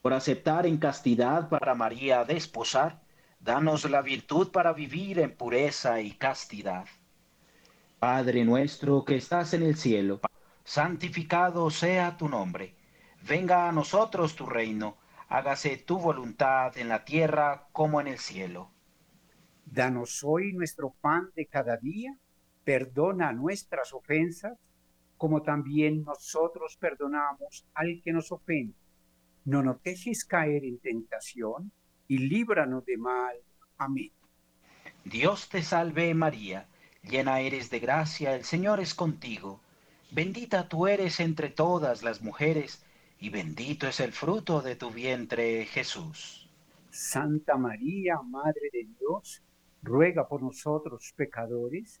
Por 0.00 0.14
aceptar 0.14 0.64
en 0.64 0.78
castidad 0.78 1.50
para 1.50 1.74
María 1.74 2.24
desposar, 2.24 3.02
danos 3.38 3.84
la 3.90 4.00
virtud 4.00 4.50
para 4.50 4.72
vivir 4.72 5.18
en 5.18 5.36
pureza 5.36 6.00
y 6.00 6.12
castidad. 6.12 6.86
Padre 7.98 8.46
nuestro 8.46 9.04
que 9.04 9.16
estás 9.16 9.52
en 9.52 9.62
el 9.62 9.76
cielo, 9.76 10.22
santificado 10.64 11.68
sea 11.68 12.16
tu 12.16 12.30
nombre. 12.30 12.74
Venga 13.28 13.68
a 13.68 13.72
nosotros 13.72 14.34
tu 14.34 14.46
reino, 14.46 14.96
hágase 15.28 15.76
tu 15.76 15.98
voluntad 15.98 16.78
en 16.78 16.88
la 16.88 17.04
tierra 17.04 17.68
como 17.72 18.00
en 18.00 18.06
el 18.06 18.18
cielo. 18.18 18.70
Danos 19.66 20.24
hoy 20.24 20.54
nuestro 20.54 20.94
pan 21.02 21.28
de 21.36 21.44
cada 21.44 21.76
día, 21.76 22.16
perdona 22.64 23.34
nuestras 23.34 23.92
ofensas 23.92 24.56
como 25.20 25.42
también 25.42 26.02
nosotros 26.02 26.78
perdonamos 26.80 27.66
al 27.74 28.00
que 28.02 28.10
nos 28.10 28.32
ofende. 28.32 28.74
No 29.44 29.62
nos 29.62 29.82
dejes 29.82 30.24
caer 30.24 30.64
en 30.64 30.78
tentación 30.78 31.70
y 32.08 32.16
líbranos 32.16 32.86
de 32.86 32.96
mal. 32.96 33.36
Amén. 33.76 34.10
Dios 35.04 35.50
te 35.50 35.62
salve 35.62 36.14
María, 36.14 36.68
llena 37.02 37.40
eres 37.40 37.68
de 37.68 37.80
gracia, 37.80 38.34
el 38.34 38.44
Señor 38.44 38.80
es 38.80 38.94
contigo. 38.94 39.60
Bendita 40.10 40.70
tú 40.70 40.86
eres 40.86 41.20
entre 41.20 41.50
todas 41.50 42.02
las 42.02 42.22
mujeres, 42.22 42.82
y 43.18 43.28
bendito 43.28 43.88
es 43.88 44.00
el 44.00 44.12
fruto 44.12 44.62
de 44.62 44.74
tu 44.74 44.90
vientre, 44.90 45.66
Jesús. 45.66 46.48
Santa 46.88 47.58
María, 47.58 48.22
Madre 48.22 48.70
de 48.72 48.88
Dios, 48.98 49.42
ruega 49.82 50.26
por 50.26 50.42
nosotros 50.42 51.12
pecadores, 51.14 52.00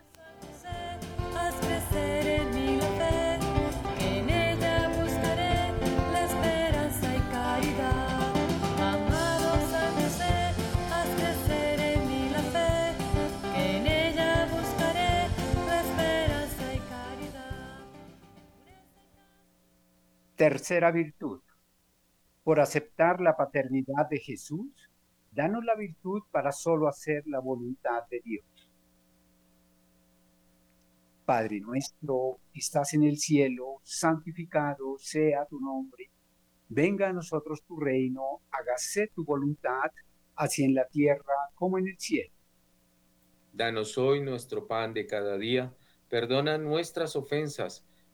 Tercera 20.41 20.89
virtud. 20.91 21.39
Por 22.43 22.59
aceptar 22.59 23.21
la 23.21 23.37
paternidad 23.37 24.09
de 24.09 24.17
Jesús, 24.17 24.71
danos 25.31 25.63
la 25.63 25.75
virtud 25.75 26.23
para 26.31 26.51
solo 26.51 26.87
hacer 26.87 27.21
la 27.27 27.39
voluntad 27.39 28.07
de 28.09 28.21
Dios. 28.21 28.43
Padre 31.25 31.59
nuestro, 31.59 32.39
estás 32.55 32.95
en 32.95 33.03
el 33.03 33.19
cielo, 33.19 33.81
santificado 33.83 34.97
sea 34.97 35.45
tu 35.45 35.59
nombre. 35.59 36.09
Venga 36.69 37.09
a 37.09 37.13
nosotros 37.13 37.61
tu 37.61 37.79
reino, 37.79 38.41
hágase 38.49 39.11
tu 39.13 39.23
voluntad, 39.23 39.91
así 40.37 40.63
en 40.63 40.73
la 40.73 40.87
tierra 40.87 41.35
como 41.53 41.77
en 41.77 41.87
el 41.87 41.99
cielo. 41.99 42.33
Danos 43.53 43.95
hoy 43.99 44.21
nuestro 44.21 44.65
pan 44.65 44.95
de 44.95 45.05
cada 45.05 45.37
día, 45.37 45.71
perdona 46.09 46.57
nuestras 46.57 47.15
ofensas, 47.15 47.85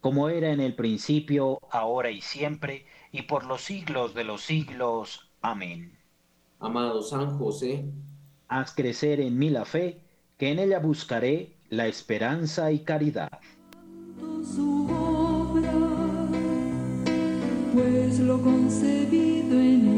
Como 0.00 0.28
era 0.28 0.50
en 0.50 0.60
el 0.60 0.74
principio, 0.74 1.60
ahora 1.70 2.10
y 2.10 2.20
siempre, 2.20 2.86
y 3.12 3.22
por 3.22 3.44
los 3.44 3.62
siglos 3.62 4.14
de 4.14 4.24
los 4.24 4.42
siglos. 4.42 5.30
Amén. 5.42 5.98
Amado 6.58 7.02
San 7.02 7.38
José, 7.38 7.84
Haz 8.48 8.74
crecer 8.74 9.20
en 9.20 9.38
mí 9.38 9.48
la 9.48 9.64
fe, 9.64 10.00
que 10.36 10.50
en 10.50 10.58
ella 10.58 10.80
buscaré 10.80 11.54
la 11.68 11.86
esperanza 11.86 12.72
y 12.72 12.80
caridad. 12.80 13.30
su 14.42 14.86
obra, 14.90 15.72
pues 17.72 18.18
lo 18.18 18.42
concebido 18.42 19.60
en 19.60 19.88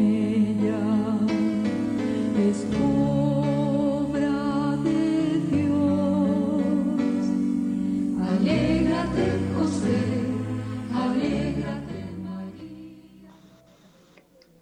ella 0.60 0.80
es 2.50 2.66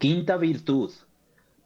Quinta 0.01 0.39
virtud. 0.39 0.91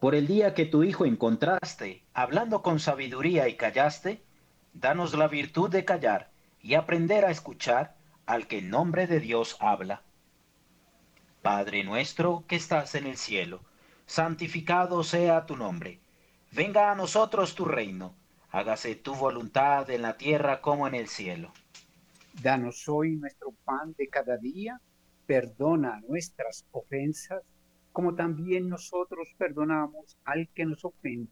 Por 0.01 0.13
el 0.13 0.27
día 0.27 0.53
que 0.53 0.65
tu 0.65 0.83
Hijo 0.83 1.05
encontraste, 1.05 2.03
hablando 2.13 2.61
con 2.63 2.81
sabiduría 2.81 3.47
y 3.47 3.55
callaste, 3.55 4.25
danos 4.73 5.13
la 5.13 5.29
virtud 5.29 5.69
de 5.69 5.85
callar 5.85 6.31
y 6.61 6.73
aprender 6.73 7.23
a 7.23 7.31
escuchar 7.31 7.95
al 8.25 8.47
que 8.47 8.57
en 8.57 8.69
nombre 8.69 9.07
de 9.07 9.21
Dios 9.21 9.55
habla. 9.61 10.03
Padre 11.41 11.85
nuestro 11.85 12.43
que 12.45 12.57
estás 12.57 12.95
en 12.95 13.07
el 13.07 13.15
cielo, 13.15 13.61
santificado 14.05 15.05
sea 15.05 15.45
tu 15.45 15.55
nombre. 15.55 16.01
Venga 16.51 16.91
a 16.91 16.95
nosotros 16.95 17.55
tu 17.55 17.63
reino. 17.63 18.17
Hágase 18.51 18.95
tu 18.95 19.15
voluntad 19.15 19.89
en 19.89 20.01
la 20.01 20.17
tierra 20.17 20.59
como 20.59 20.89
en 20.89 20.95
el 20.95 21.07
cielo. 21.07 21.53
Danos 22.41 22.89
hoy 22.89 23.15
nuestro 23.15 23.53
pan 23.63 23.95
de 23.97 24.09
cada 24.09 24.35
día, 24.35 24.81
perdona 25.25 26.01
nuestras 26.09 26.65
ofensas, 26.71 27.41
como 27.95 28.13
también 28.13 28.67
nosotros 28.67 29.29
perdonamos 29.37 30.17
al 30.25 30.49
que 30.49 30.65
nos 30.65 30.83
ofende. 30.83 31.31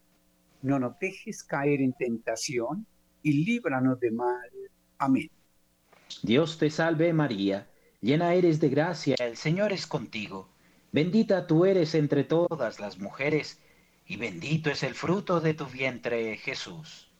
No 0.61 0.79
nos 0.79 0.97
dejes 0.97 1.43
caer 1.43 1.81
en 1.81 1.91
tentación 1.91 2.87
y 3.21 3.43
líbranos 3.43 3.99
de 3.99 4.11
mal. 4.11 4.49
Amén. 4.97 5.29
Dios 6.21 6.57
te 6.57 6.69
salve 6.69 7.11
María, 7.11 7.69
llena 7.99 8.33
eres 8.33 8.61
de 8.61 8.69
gracia, 8.69 9.15
el 9.19 9.35
Señor 9.35 9.73
es 9.73 9.85
contigo. 9.85 10.51
Bendita 10.93 11.47
tú 11.47 11.65
eres 11.65 11.95
entre 11.95 12.23
todas 12.23 12.79
las 12.79 12.97
mujeres, 12.97 13.61
y 14.05 14.15
bendito 14.15 14.69
es 14.69 14.83
el 14.83 14.93
fruto 14.93 15.41
de 15.41 15.55
tu 15.55 15.65
vientre, 15.65 16.37
Jesús. 16.37 17.11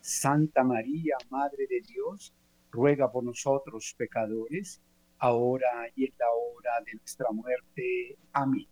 Santa 0.00 0.64
María, 0.64 1.14
Madre 1.30 1.68
de 1.70 1.82
Dios, 1.82 2.34
ruega 2.72 3.12
por 3.12 3.22
nosotros 3.22 3.94
pecadores, 3.96 4.82
ahora 5.18 5.88
y 5.94 6.06
en 6.06 6.14
la 6.18 6.26
hora 6.32 6.84
de 6.84 6.94
nuestra 6.94 7.30
muerte. 7.30 8.18
Amén. 8.32 8.71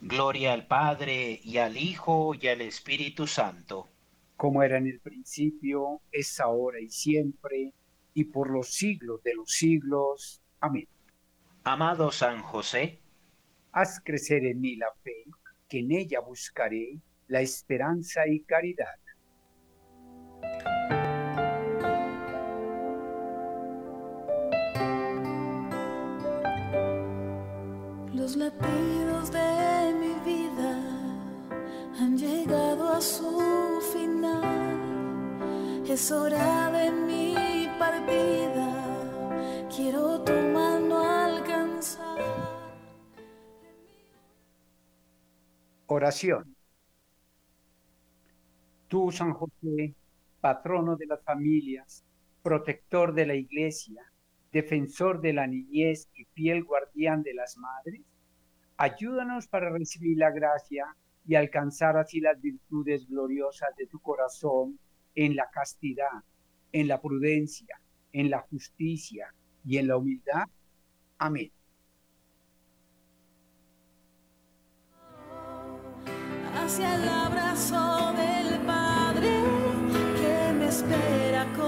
Gloria 0.00 0.52
al 0.52 0.66
Padre 0.66 1.40
y 1.42 1.58
al 1.58 1.76
Hijo 1.76 2.34
y 2.34 2.46
al 2.48 2.60
Espíritu 2.60 3.26
Santo. 3.26 3.88
Como 4.36 4.62
era 4.62 4.78
en 4.78 4.86
el 4.86 5.00
principio, 5.00 6.00
es 6.12 6.38
ahora 6.38 6.80
y 6.80 6.88
siempre, 6.88 7.72
y 8.14 8.24
por 8.24 8.50
los 8.50 8.68
siglos 8.68 9.22
de 9.22 9.34
los 9.34 9.50
siglos. 9.50 10.40
Amén. 10.60 10.86
Amado 11.64 12.12
San 12.12 12.42
José, 12.42 13.00
Haz 13.72 14.00
crecer 14.02 14.44
en 14.44 14.60
mí 14.60 14.76
la 14.76 14.88
fe, 15.02 15.24
que 15.68 15.80
en 15.80 15.92
ella 15.92 16.20
buscaré 16.20 16.98
la 17.26 17.40
esperanza 17.40 18.26
y 18.26 18.40
caridad. 18.40 18.86
Los 28.12 28.36
latidos 28.36 29.30
de 29.30 29.67
su 33.00 33.80
final. 33.92 34.42
Es 35.86 36.10
hora 36.10 36.70
de 36.70 36.90
mi. 36.90 37.28
Quiero 39.78 40.20
tu 40.24 40.32
mano 40.32 40.98
alcanzar. 40.98 42.18
Oración. 45.86 46.56
Tú, 48.88 49.12
San 49.12 49.34
José, 49.34 49.94
patrono 50.40 50.96
de 50.96 51.06
las 51.06 51.22
familias, 51.22 52.04
protector 52.42 53.14
de 53.14 53.26
la 53.26 53.34
iglesia, 53.36 54.02
defensor 54.50 55.20
de 55.20 55.34
la 55.34 55.46
niñez 55.46 56.08
y 56.14 56.24
fiel 56.24 56.64
guardián 56.64 57.22
de 57.22 57.34
las 57.34 57.56
madres, 57.56 58.02
ayúdanos 58.78 59.46
para 59.46 59.70
recibir 59.70 60.18
la 60.18 60.32
gracia 60.32 60.96
y 61.28 61.36
alcanzar 61.36 61.96
así 61.96 62.20
las 62.20 62.40
virtudes 62.40 63.06
gloriosas 63.06 63.68
de 63.76 63.86
tu 63.86 64.00
corazón 64.00 64.78
en 65.14 65.36
la 65.36 65.48
castidad, 65.50 66.24
en 66.72 66.88
la 66.88 67.00
prudencia, 67.00 67.80
en 68.12 68.30
la 68.30 68.40
justicia 68.40 69.32
y 69.64 69.76
en 69.76 69.86
la 69.86 69.96
humildad. 69.98 70.44
Amén. 71.18 71.52
hacia 76.68 76.96
el 76.96 77.08
abrazo 77.08 78.12
del 78.12 78.60
Padre 78.66 79.42
que 80.20 80.52
me 80.52 80.68
espera 80.68 81.46
con 81.56 81.67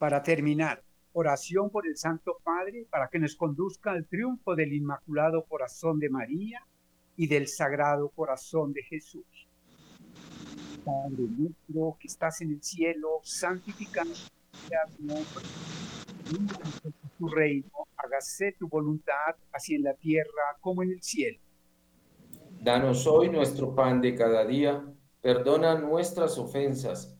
Para 0.00 0.22
terminar, 0.22 0.82
oración 1.12 1.68
por 1.68 1.86
el 1.86 1.94
Santo 1.94 2.38
Padre 2.42 2.86
para 2.88 3.08
que 3.08 3.18
nos 3.18 3.36
conduzca 3.36 3.90
al 3.90 4.06
triunfo 4.06 4.56
del 4.56 4.72
Inmaculado 4.72 5.44
Corazón 5.44 5.98
de 5.98 6.08
María 6.08 6.66
y 7.18 7.26
del 7.26 7.46
Sagrado 7.46 8.08
Corazón 8.08 8.72
de 8.72 8.82
Jesús. 8.82 9.26
Padre 10.86 11.24
nuestro 11.36 11.98
que 12.00 12.08
estás 12.08 12.40
en 12.40 12.52
el 12.52 12.62
cielo, 12.62 13.20
santificado 13.22 14.14
sea 14.14 14.86
tu 14.96 15.04
nombre. 15.04 15.44
Tu 17.18 17.28
reino, 17.28 17.86
hágase 17.98 18.52
tu 18.52 18.68
voluntad, 18.68 19.36
así 19.52 19.74
en 19.74 19.82
la 19.82 19.92
tierra 19.92 20.56
como 20.62 20.82
en 20.82 20.92
el 20.92 21.02
cielo. 21.02 21.38
Danos 22.58 23.06
hoy 23.06 23.28
nuestro 23.28 23.74
pan 23.74 24.00
de 24.00 24.14
cada 24.14 24.46
día, 24.46 24.82
perdona 25.20 25.78
nuestras 25.78 26.38
ofensas, 26.38 27.19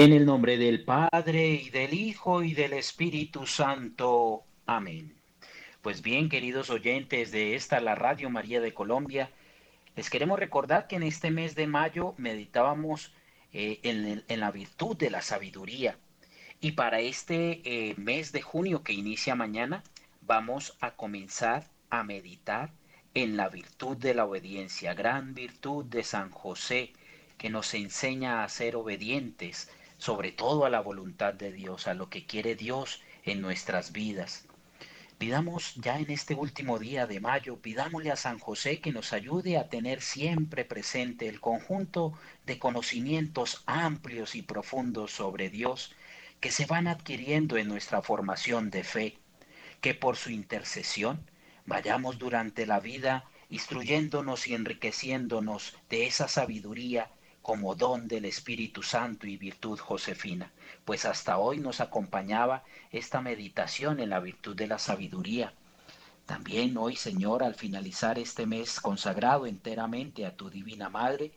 En 0.00 0.14
el 0.14 0.24
nombre 0.24 0.56
del 0.56 0.82
Padre 0.82 1.50
y 1.50 1.68
del 1.68 1.92
Hijo 1.92 2.42
y 2.42 2.54
del 2.54 2.72
Espíritu 2.72 3.44
Santo. 3.44 4.44
Amén. 4.64 5.14
Pues 5.82 6.00
bien, 6.00 6.30
queridos 6.30 6.70
oyentes 6.70 7.32
de 7.32 7.54
esta, 7.54 7.80
la 7.80 7.94
Radio 7.94 8.30
María 8.30 8.62
de 8.62 8.72
Colombia, 8.72 9.30
les 9.96 10.08
queremos 10.08 10.38
recordar 10.38 10.86
que 10.86 10.96
en 10.96 11.02
este 11.02 11.30
mes 11.30 11.54
de 11.54 11.66
mayo 11.66 12.14
meditábamos 12.16 13.12
eh, 13.52 13.78
en, 13.82 14.40
la 14.40 14.50
virtud 14.50 14.96
de 14.96 15.10
la 15.10 15.20
sabiduría. 15.20 15.98
Y 16.62 16.72
para 16.72 17.00
este 17.00 17.60
eh, 17.64 17.94
mes 17.98 18.32
de 18.32 18.40
junio 18.40 18.82
que 18.82 18.94
inicia 18.94 19.34
mañana, 19.34 19.82
vamos 20.22 20.78
a 20.80 20.92
comenzar 20.92 21.68
a 21.90 22.04
meditar 22.04 22.72
en 23.12 23.36
la 23.36 23.50
virtud 23.50 23.98
de 23.98 24.14
la 24.14 24.24
obediencia, 24.24 24.94
gran 24.94 25.34
virtud 25.34 25.84
de 25.84 26.04
San 26.04 26.30
José, 26.30 26.94
que 27.36 27.50
nos 27.50 27.74
enseña 27.74 28.44
a 28.44 28.48
ser 28.48 28.76
obedientes, 28.76 29.68
sobre 30.00 30.32
todo 30.32 30.64
a 30.64 30.70
la 30.70 30.80
voluntad 30.80 31.34
de 31.34 31.52
Dios, 31.52 31.86
a 31.86 31.92
lo 31.92 32.08
que 32.08 32.24
quiere 32.24 32.56
Dios 32.56 33.02
en 33.22 33.42
nuestras 33.42 33.92
vidas. 33.92 34.46
Pidamos 35.18 35.74
ya 35.74 35.98
en 35.98 36.10
este 36.10 36.34
último 36.34 36.78
día 36.78 37.06
de 37.06 37.20
mayo, 37.20 37.58
pidámosle 37.58 38.10
a 38.10 38.16
San 38.16 38.38
José 38.38 38.80
que 38.80 38.92
nos 38.92 39.12
ayude 39.12 39.58
a 39.58 39.68
tener 39.68 40.00
siempre 40.00 40.64
presente 40.64 41.28
el 41.28 41.38
conjunto 41.38 42.14
de 42.46 42.58
conocimientos 42.58 43.62
amplios 43.66 44.34
y 44.34 44.40
profundos 44.40 45.12
sobre 45.12 45.50
Dios 45.50 45.94
que 46.40 46.50
se 46.50 46.64
van 46.64 46.88
adquiriendo 46.88 47.58
en 47.58 47.68
nuestra 47.68 48.00
formación 48.00 48.70
de 48.70 48.84
fe, 48.84 49.18
que 49.82 49.92
por 49.92 50.16
su 50.16 50.30
intercesión 50.30 51.30
vayamos 51.66 52.18
durante 52.18 52.64
la 52.64 52.80
vida 52.80 53.26
instruyéndonos 53.50 54.46
y 54.46 54.54
enriqueciéndonos 54.54 55.76
de 55.90 56.06
esa 56.06 56.26
sabiduría 56.26 57.10
como 57.42 57.74
don 57.74 58.06
del 58.08 58.26
Espíritu 58.26 58.82
Santo 58.82 59.26
y 59.26 59.36
virtud 59.36 59.78
josefina, 59.78 60.52
pues 60.84 61.04
hasta 61.04 61.38
hoy 61.38 61.58
nos 61.58 61.80
acompañaba 61.80 62.64
esta 62.90 63.20
meditación 63.20 64.00
en 64.00 64.10
la 64.10 64.20
virtud 64.20 64.54
de 64.56 64.66
la 64.66 64.78
sabiduría. 64.78 65.54
También 66.26 66.76
hoy, 66.76 66.96
Señor, 66.96 67.42
al 67.42 67.54
finalizar 67.54 68.18
este 68.18 68.46
mes 68.46 68.80
consagrado 68.80 69.46
enteramente 69.46 70.26
a 70.26 70.36
tu 70.36 70.50
Divina 70.50 70.88
Madre, 70.88 71.32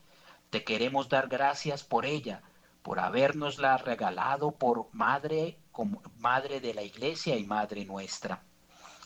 te 0.49 0.63
queremos 0.63 1.09
dar 1.09 1.29
gracias 1.29 1.83
por 1.83 2.05
ella, 2.05 2.43
por 2.83 2.99
habernosla 2.99 3.77
regalado 3.77 4.51
por 4.51 4.89
madre, 4.93 5.57
como 5.71 6.01
madre 6.19 6.59
de 6.59 6.75
la 6.75 6.83
Iglesia 6.83 7.37
y 7.37 7.45
madre 7.45 7.85
nuestra. 7.85 8.43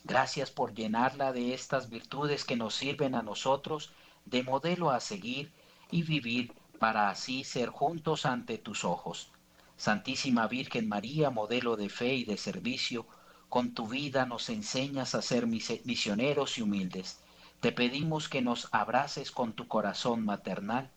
Gracias 0.04 0.52
por 0.52 0.74
llenarla 0.74 1.32
de 1.32 1.54
estas 1.54 1.90
virtudes 1.90 2.44
que 2.44 2.58
nos 2.58 2.76
sirven 2.76 3.16
a 3.16 3.22
nosotros 3.22 3.94
de 4.26 4.44
modelo 4.44 4.90
a 4.90 5.00
seguir 5.00 5.54
y 5.90 6.04
vivir 6.04 6.54
para 6.78 7.10
así 7.10 7.44
ser 7.44 7.70
juntos 7.70 8.26
ante 8.26 8.58
tus 8.58 8.84
ojos. 8.84 9.32
Santísima 9.78 10.48
Virgen 10.48 10.88
María, 10.88 11.30
modelo 11.30 11.76
de 11.76 11.90
fe 11.90 12.16
y 12.16 12.24
de 12.24 12.38
servicio, 12.38 13.06
con 13.50 13.74
tu 13.74 13.88
vida 13.88 14.26
nos 14.26 14.50
enseñas 14.50 15.16
a 15.16 15.22
ser 15.22 15.48
misioneros 15.48 16.58
y 16.58 16.62
humildes. 16.64 17.20
Te 17.60 17.72
pedimos 17.72 18.30
que 18.30 18.42
nos 18.42 18.68
abraces 18.72 19.32
con 19.32 19.54
tu 19.54 19.68
corazón 19.68 20.26
maternal 20.26 20.90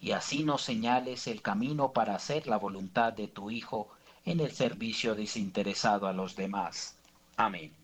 y 0.00 0.12
así 0.12 0.44
nos 0.44 0.62
señales 0.62 1.26
el 1.26 1.42
camino 1.42 1.92
para 1.92 2.14
hacer 2.14 2.46
la 2.46 2.58
voluntad 2.58 3.12
de 3.12 3.28
tu 3.28 3.50
Hijo 3.50 3.88
en 4.24 4.40
el 4.40 4.52
servicio 4.52 5.14
desinteresado 5.14 6.06
a 6.06 6.12
los 6.12 6.36
demás. 6.36 6.96
Amén. 7.36 7.83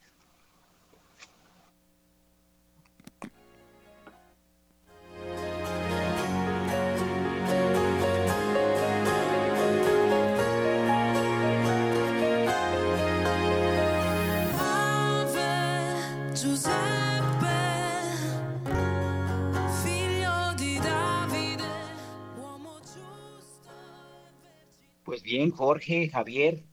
Bien, 25.31 25.53
Jorge, 25.53 26.09
Javier, 26.09 26.65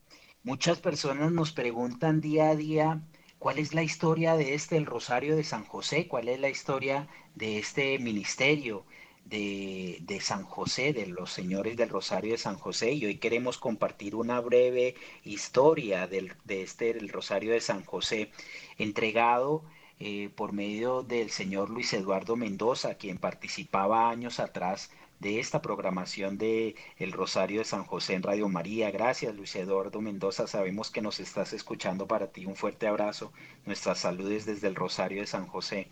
muchas 0.42 0.80
personas 0.80 1.32
nos 1.32 1.52
preguntan 1.52 2.22
día 2.22 2.50
a 2.50 2.56
día 2.56 3.04
cuál 3.38 3.60
es 3.60 3.76
la 3.76 3.84
historia 3.84 4.36
de 4.36 4.56
este, 4.56 4.78
el 4.78 4.88
Rosario 4.88 5.36
de 5.36 5.44
San 5.44 5.64
José, 5.64 6.08
cuál 6.08 6.28
es 6.28 6.40
la 6.40 6.50
historia 6.50 7.08
de 7.36 7.60
este 7.60 8.00
ministerio 8.00 8.84
de, 9.26 10.00
de 10.02 10.20
San 10.22 10.44
José, 10.44 10.92
de 10.92 11.06
los 11.06 11.32
señores 11.32 11.78
del 11.78 11.90
Rosario 11.90 12.32
de 12.32 12.40
San 12.40 12.58
José, 12.58 12.94
y 12.94 13.06
hoy 13.06 13.18
queremos 13.20 13.60
compartir 13.60 14.16
una 14.16 14.42
breve 14.42 14.96
historia 15.24 16.08
del, 16.08 16.34
de 16.44 16.64
este, 16.64 16.90
el 16.90 17.10
Rosario 17.10 17.52
de 17.52 17.62
San 17.62 17.86
José, 17.86 18.32
entregado 18.80 19.66
eh, 20.00 20.30
por 20.36 20.52
medio 20.52 21.04
del 21.04 21.30
señor 21.30 21.70
Luis 21.70 21.94
Eduardo 21.94 22.36
Mendoza, 22.36 22.96
quien 22.96 23.20
participaba 23.20 24.10
años 24.10 24.40
atrás 24.40 24.90
de 25.20 25.40
esta 25.40 25.62
programación 25.62 26.38
de 26.38 26.76
El 26.98 27.12
Rosario 27.12 27.60
de 27.60 27.66
San 27.66 27.86
José 27.86 28.14
en 28.14 28.24
Radio 28.24 28.48
María. 28.50 28.92
Gracias, 28.92 29.36
Luis 29.36 29.56
Eduardo 29.56 30.02
Mendoza. 30.02 30.48
Sabemos 30.48 30.92
que 30.92 31.02
nos 31.02 31.20
estás 31.20 31.54
escuchando. 31.54 32.08
Para 32.08 32.28
ti 32.32 32.46
un 32.46 32.56
fuerte 32.56 32.88
abrazo. 32.88 33.34
Nuestras 33.66 34.00
saludes 34.00 34.46
desde 34.46 34.68
el 34.68 34.76
Rosario 34.76 35.22
de 35.22 35.28
San 35.28 35.48
José. 35.48 35.90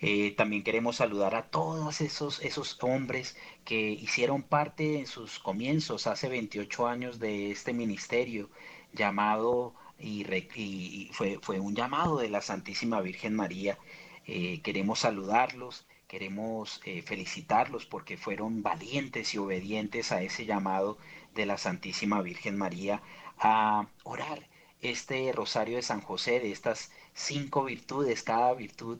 Eh, 0.00 0.32
también 0.36 0.62
queremos 0.62 0.96
saludar 0.96 1.34
a 1.34 1.50
todos 1.50 2.00
esos, 2.00 2.40
esos 2.42 2.78
hombres 2.82 3.36
que 3.64 3.90
hicieron 3.90 4.42
parte 4.42 5.00
en 5.00 5.06
sus 5.06 5.40
comienzos, 5.40 6.06
hace 6.06 6.28
28 6.28 6.86
años, 6.86 7.18
de 7.18 7.50
este 7.50 7.72
ministerio 7.72 8.48
llamado 8.92 9.74
y, 9.98 11.10
fue, 11.12 11.38
fue 11.42 11.58
un 11.58 11.74
llamado 11.74 12.18
de 12.18 12.28
la 12.30 12.40
Santísima 12.42 13.00
Virgen 13.00 13.34
María. 13.34 13.78
Eh, 14.26 14.60
queremos 14.62 15.00
saludarlos, 15.00 15.86
queremos 16.08 16.80
eh, 16.84 17.02
felicitarlos 17.02 17.86
porque 17.86 18.16
fueron 18.16 18.62
valientes 18.62 19.34
y 19.34 19.38
obedientes 19.38 20.12
a 20.12 20.22
ese 20.22 20.46
llamado 20.46 20.98
de 21.34 21.46
la 21.46 21.58
Santísima 21.58 22.22
Virgen 22.22 22.56
María 22.56 23.02
a 23.38 23.88
orar 24.04 24.48
este 24.80 25.30
rosario 25.32 25.76
de 25.76 25.82
San 25.82 26.00
José, 26.00 26.40
de 26.40 26.50
estas 26.52 26.90
cinco 27.14 27.64
virtudes, 27.64 28.22
cada 28.22 28.54
virtud 28.54 28.98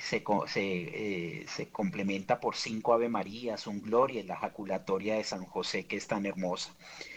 se, 0.00 0.22
co- 0.22 0.46
se, 0.46 0.62
eh, 1.42 1.46
se 1.48 1.70
complementa 1.70 2.40
por 2.40 2.56
cinco 2.56 2.92
Ave 2.94 3.08
Marías, 3.08 3.66
un 3.66 3.80
Gloria 3.82 4.22
la 4.24 4.36
jaculatoria 4.36 5.14
de 5.16 5.24
San 5.24 5.44
José 5.44 5.86
que 5.86 5.96
es 5.96 6.06
tan 6.06 6.26
hermosa. 6.26 6.74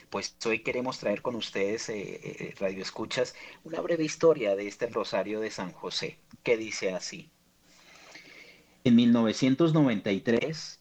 Pues 0.10 0.36
hoy 0.46 0.60
queremos 0.64 1.00
traer 1.00 1.22
con 1.22 1.36
ustedes, 1.36 1.90
eh, 1.90 2.20
eh, 2.24 2.56
Radio 2.60 2.82
Escuchas, 2.82 3.34
una 3.64 3.82
breve 3.82 4.04
historia 4.04 4.56
de 4.56 4.68
este 4.68 4.88
Rosario 4.88 5.40
de 5.40 5.52
San 5.52 5.72
José, 5.74 6.20
que 6.44 6.58
dice 6.58 6.94
así. 6.94 7.31
En 8.84 8.96
1993, 8.96 10.80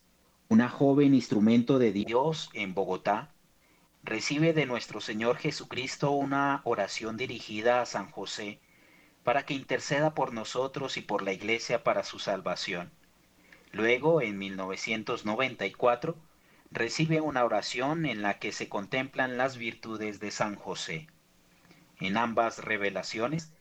una 0.49 0.71
joven 0.71 1.13
instrumento 1.13 1.79
de 1.79 1.93
Dios 1.93 2.49
en 2.55 2.73
Bogotá 2.73 3.35
recibe 4.03 4.55
de 4.55 4.65
nuestro 4.65 5.03
Señor 5.03 5.37
Jesucristo 5.37 6.11
una 6.13 6.63
oración 6.65 7.19
dirigida 7.19 7.83
a 7.83 7.87
San 7.87 8.11
José 8.11 8.59
para 9.23 9.45
que 9.45 9.53
interceda 9.53 10.15
por 10.15 10.33
nosotros 10.33 10.97
y 10.97 11.03
por 11.03 11.21
la 11.21 11.35
Iglesia 11.35 11.85
para 11.85 12.03
su 12.03 12.19
salvación. 12.19 12.91
Luego, 13.71 14.23
en 14.23 14.39
1994, 14.39 16.17
recibe 16.71 17.21
una 17.21 17.45
oración 17.45 18.07
en 18.07 18.23
la 18.23 18.39
que 18.39 18.53
se 18.53 18.71
contemplan 18.71 19.37
las 19.37 19.59
virtudes 19.59 20.21
de 20.21 20.31
San 20.31 20.55
José. 20.55 21.09
En 22.01 22.17
ambas 22.17 22.65
revelaciones 22.65 23.53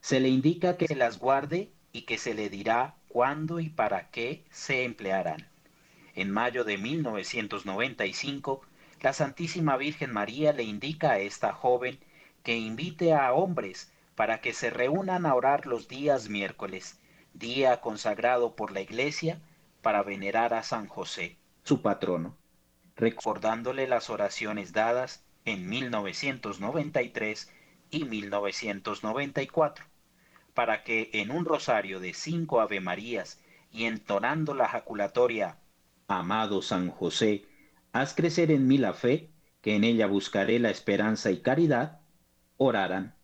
se 0.00 0.18
le 0.18 0.30
indica 0.30 0.76
que 0.76 0.88
se 0.88 0.96
las 0.96 1.20
guarde 1.20 1.70
y 1.92 2.02
que 2.02 2.18
se 2.18 2.34
le 2.34 2.50
dirá 2.50 2.96
cuándo 3.14 3.60
y 3.60 3.68
para 3.68 4.10
qué 4.10 4.42
se 4.50 4.82
emplearán. 4.82 5.46
En 6.16 6.32
mayo 6.32 6.64
de 6.64 6.78
1995, 6.78 8.62
la 9.00 9.12
Santísima 9.12 9.76
Virgen 9.76 10.12
María 10.12 10.52
le 10.52 10.64
indica 10.64 11.12
a 11.12 11.18
esta 11.20 11.52
joven 11.52 12.00
que 12.42 12.56
invite 12.56 13.14
a 13.14 13.32
hombres 13.32 13.92
para 14.16 14.40
que 14.40 14.52
se 14.52 14.68
reúnan 14.68 15.26
a 15.26 15.34
orar 15.36 15.64
los 15.64 15.86
días 15.86 16.28
miércoles, 16.28 16.98
día 17.34 17.80
consagrado 17.80 18.56
por 18.56 18.72
la 18.72 18.80
Iglesia 18.80 19.40
para 19.80 20.02
venerar 20.02 20.52
a 20.52 20.64
San 20.64 20.88
José, 20.88 21.36
su 21.62 21.82
patrono, 21.82 22.34
recordándole 22.96 23.86
las 23.86 24.10
oraciones 24.10 24.72
dadas 24.72 25.22
en 25.44 25.68
1993 25.68 27.48
y 27.90 28.06
1994, 28.06 29.84
para 30.54 30.84
que 30.84 31.10
en 31.12 31.30
un 31.30 31.44
rosario 31.44 32.00
de 32.00 32.14
cinco 32.14 32.60
Ave 32.60 32.80
Marías 32.80 33.40
y 33.70 33.84
entonando 33.84 34.54
la 34.54 34.68
jaculatoria 34.68 35.58
Amado 36.06 36.62
San 36.62 36.90
José, 36.90 37.46
haz 37.92 38.14
crecer 38.14 38.50
en 38.50 38.66
mí 38.68 38.78
la 38.78 38.92
fe, 38.92 39.30
que 39.62 39.74
en 39.74 39.84
ella 39.84 40.06
buscaré 40.06 40.58
la 40.58 40.70
esperanza 40.70 41.30
y 41.30 41.40
caridad, 41.40 42.00
oraran. 42.56 43.14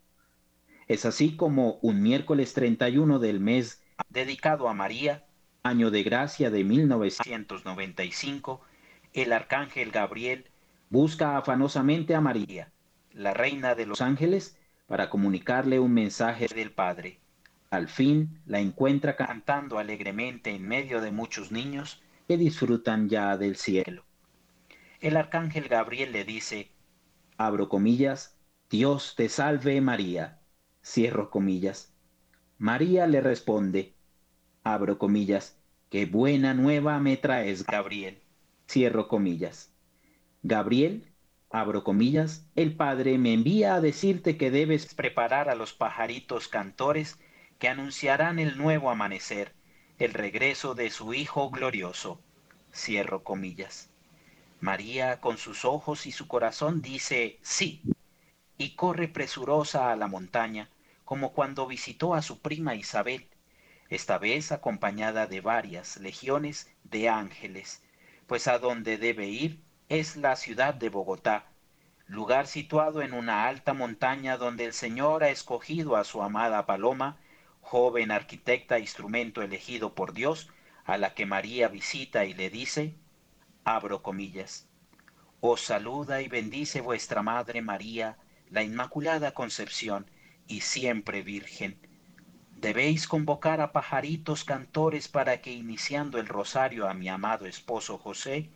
Es 0.89 1.05
así 1.05 1.37
como 1.37 1.79
un 1.83 2.03
miércoles 2.03 2.55
31 2.55 3.19
del 3.19 3.39
mes 3.39 3.83
dedicado 4.09 4.69
a 4.69 4.75
María, 4.75 5.25
año 5.63 5.91
de 5.91 6.03
gracia 6.03 6.51
de 6.51 6.65
1995, 6.65 8.63
el 9.13 9.33
arcángel 9.33 9.91
Gabriel 9.91 10.51
busca 10.89 11.37
afanosamente 11.37 12.15
a 12.15 12.21
María, 12.21 12.73
la 13.13 13.35
reina 13.35 13.75
de 13.75 13.87
los 13.87 14.01
ángeles, 14.01 14.59
para 14.87 15.11
comunicarle 15.11 15.79
un 15.79 15.93
mensaje 15.93 16.49
del 16.53 16.73
Padre. 16.73 17.20
Al 17.71 17.89
fin 17.89 18.43
la 18.47 18.59
encuentra 18.59 19.15
cantando 19.15 19.79
alegremente 19.79 20.51
en 20.51 20.67
medio 20.67 21.01
de 21.01 21.13
muchos 21.13 21.53
niños 21.53 22.03
que 22.27 22.37
disfrutan 22.37 23.09
ya 23.09 23.37
del 23.37 23.55
cielo. 23.55 24.05
El 25.01 25.17
arcángel 25.17 25.69
Gabriel 25.69 26.11
le 26.11 26.25
dice, 26.25 26.73
abro 27.37 27.69
comillas, 27.69 28.37
Dios 28.69 29.15
te 29.17 29.29
salve 29.29 29.81
María, 29.81 30.41
cierro 30.85 31.31
comillas. 31.31 31.95
María 32.59 33.07
le 33.07 33.21
responde, 33.21 33.95
abro 34.65 34.99
comillas, 34.99 35.57
qué 35.91 36.07
buena 36.07 36.55
nueva 36.55 36.99
me 36.99 37.17
traes, 37.17 37.65
Gabriel, 37.65 38.21
cierro 38.69 39.07
comillas. 39.07 39.73
Gabriel, 40.43 41.07
abro 41.51 41.85
comillas, 41.85 42.47
el 42.57 42.75
Padre 42.75 43.17
me 43.17 43.33
envía 43.33 43.75
a 43.75 43.81
decirte 43.81 44.37
que 44.37 44.51
debes 44.51 44.93
preparar 44.93 45.49
a 45.49 45.55
los 45.55 45.73
pajaritos 45.73 46.49
cantores 46.49 47.17
que 47.61 47.69
anunciarán 47.69 48.39
el 48.39 48.57
nuevo 48.57 48.91
amanecer, 48.91 49.55
el 49.99 50.15
regreso 50.15 50.75
de 50.75 50.89
su 50.91 51.13
Hijo 51.13 51.51
glorioso, 51.51 52.19
cierro 52.75 53.23
comillas. 53.23 53.91
María, 54.61 55.21
con 55.21 55.37
sus 55.37 55.67
ojos 55.67 56.07
y 56.07 56.13
su 56.13 56.27
corazón, 56.27 56.81
dice 56.81 57.39
sí, 57.43 57.83
y 58.57 58.77
corre 58.77 59.09
presurosa 59.09 59.93
a 59.93 59.97
la 59.97 60.07
montaña, 60.07 60.71
como 61.05 61.35
cuando 61.35 61.67
visitó 61.67 62.15
a 62.15 62.23
su 62.23 62.41
prima 62.41 62.75
Isabel, 62.77 63.29
esta 63.91 64.17
vez 64.17 64.53
acompañada 64.53 65.27
de 65.27 65.43
varias 65.43 65.99
legiones 65.99 66.71
de 66.85 67.11
ángeles, 67.11 67.83
pues 68.27 68.49
a 68.49 68.59
donde 68.59 68.97
debe 68.97 69.27
ir 69.27 69.61
es 69.91 70.17
la 70.17 70.37
ciudad 70.37 70.73
de 70.73 70.89
Bogotá, 70.89 71.45
lugar 72.07 72.47
situado 72.47 73.03
en 73.03 73.13
una 73.13 73.49
alta 73.49 73.75
montaña 73.75 74.39
donde 74.39 74.65
el 74.65 74.73
Señor 74.73 75.25
ha 75.25 75.29
escogido 75.29 75.97
a 75.97 76.05
su 76.05 76.23
amada 76.23 76.65
Paloma, 76.65 77.19
joven 77.71 78.11
arquitecta 78.11 78.81
instrumento 78.81 79.43
elegido 79.43 79.95
por 79.95 80.13
Dios, 80.13 80.49
a 80.85 80.99
la 80.99 81.15
que 81.15 81.25
María 81.25 81.69
visita 81.69 82.25
y 82.25 82.35
le 82.35 82.51
dice, 82.51 82.97
abro 83.63 84.03
comillas, 84.03 84.67
os 85.39 85.61
saluda 85.61 86.21
y 86.21 86.27
bendice 86.27 86.81
vuestra 86.81 87.23
Madre 87.23 87.63
María, 87.63 88.19
la 88.51 88.65
Inmaculada 88.65 89.35
Concepción, 89.35 90.11
y 90.49 90.63
siempre 90.63 91.23
Virgen. 91.23 91.79
Debéis 92.57 93.07
convocar 93.07 93.61
a 93.61 93.71
pajaritos 93.71 94.43
cantores 94.43 95.07
para 95.07 95.41
que 95.41 95.53
iniciando 95.53 96.19
el 96.19 96.27
rosario 96.27 96.89
a 96.89 96.95
mi 96.95 97.09
amado 97.09 97.47
esposo 97.47 97.99
José, 97.99 98.51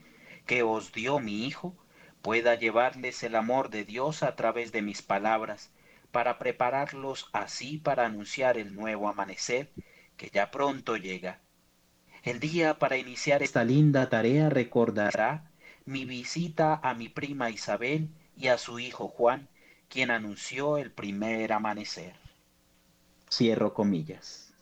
que 0.45 0.65
os 0.65 0.91
dio 0.91 1.21
mi 1.21 1.47
Hijo, 1.47 1.77
pueda 2.21 2.57
llevarles 2.57 3.23
el 3.23 3.37
amor 3.37 3.71
de 3.71 3.85
Dios 3.85 4.25
a 4.25 4.35
través 4.35 4.73
de 4.73 4.83
mis 4.83 5.03
palabras, 5.03 5.71
para 6.15 6.39
prepararlos 6.39 7.29
así 7.33 7.79
para 7.79 8.07
anunciar 8.07 8.57
el 8.57 8.73
nuevo 8.77 9.09
amanecer 9.09 9.73
que 10.17 10.31
ya 10.33 10.53
pronto 10.53 10.97
llega. 10.97 11.41
El 12.23 12.39
día 12.39 12.79
para 12.79 12.97
iniciar 12.97 13.43
esta 13.43 13.65
linda 13.65 14.09
tarea 14.09 14.49
recordará 14.49 15.51
mi 15.87 16.05
visita 16.05 16.79
a 16.85 16.95
mi 16.95 17.09
prima 17.09 17.51
Isabel 17.51 18.11
y 18.37 18.47
a 18.47 18.59
su 18.59 18.79
hijo 18.79 19.09
Juan, 19.09 19.49
quien 19.89 20.12
anunció 20.12 20.79
el 20.79 20.93
primer 20.93 21.53
amanecer. 21.53 22.15
Cierro 23.29 23.75
comillas. 23.75 24.55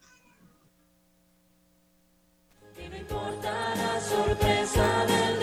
No 2.79 2.97
importa 2.97 3.75
la 3.77 4.01
sorpresa 4.01 5.05
del 5.05 5.42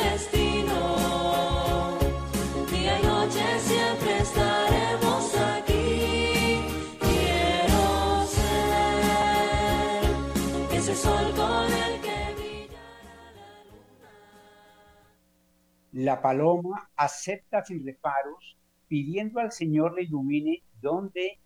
La 15.91 16.21
paloma 16.21 16.91
acepta 16.95 17.65
sin 17.65 17.83
reparos, 17.83 18.57
pidiendo 18.87 19.39
al 19.39 19.51
Señor 19.51 19.95
le 19.95 20.03
ilumine 20.03 20.61
dónde 20.81 21.39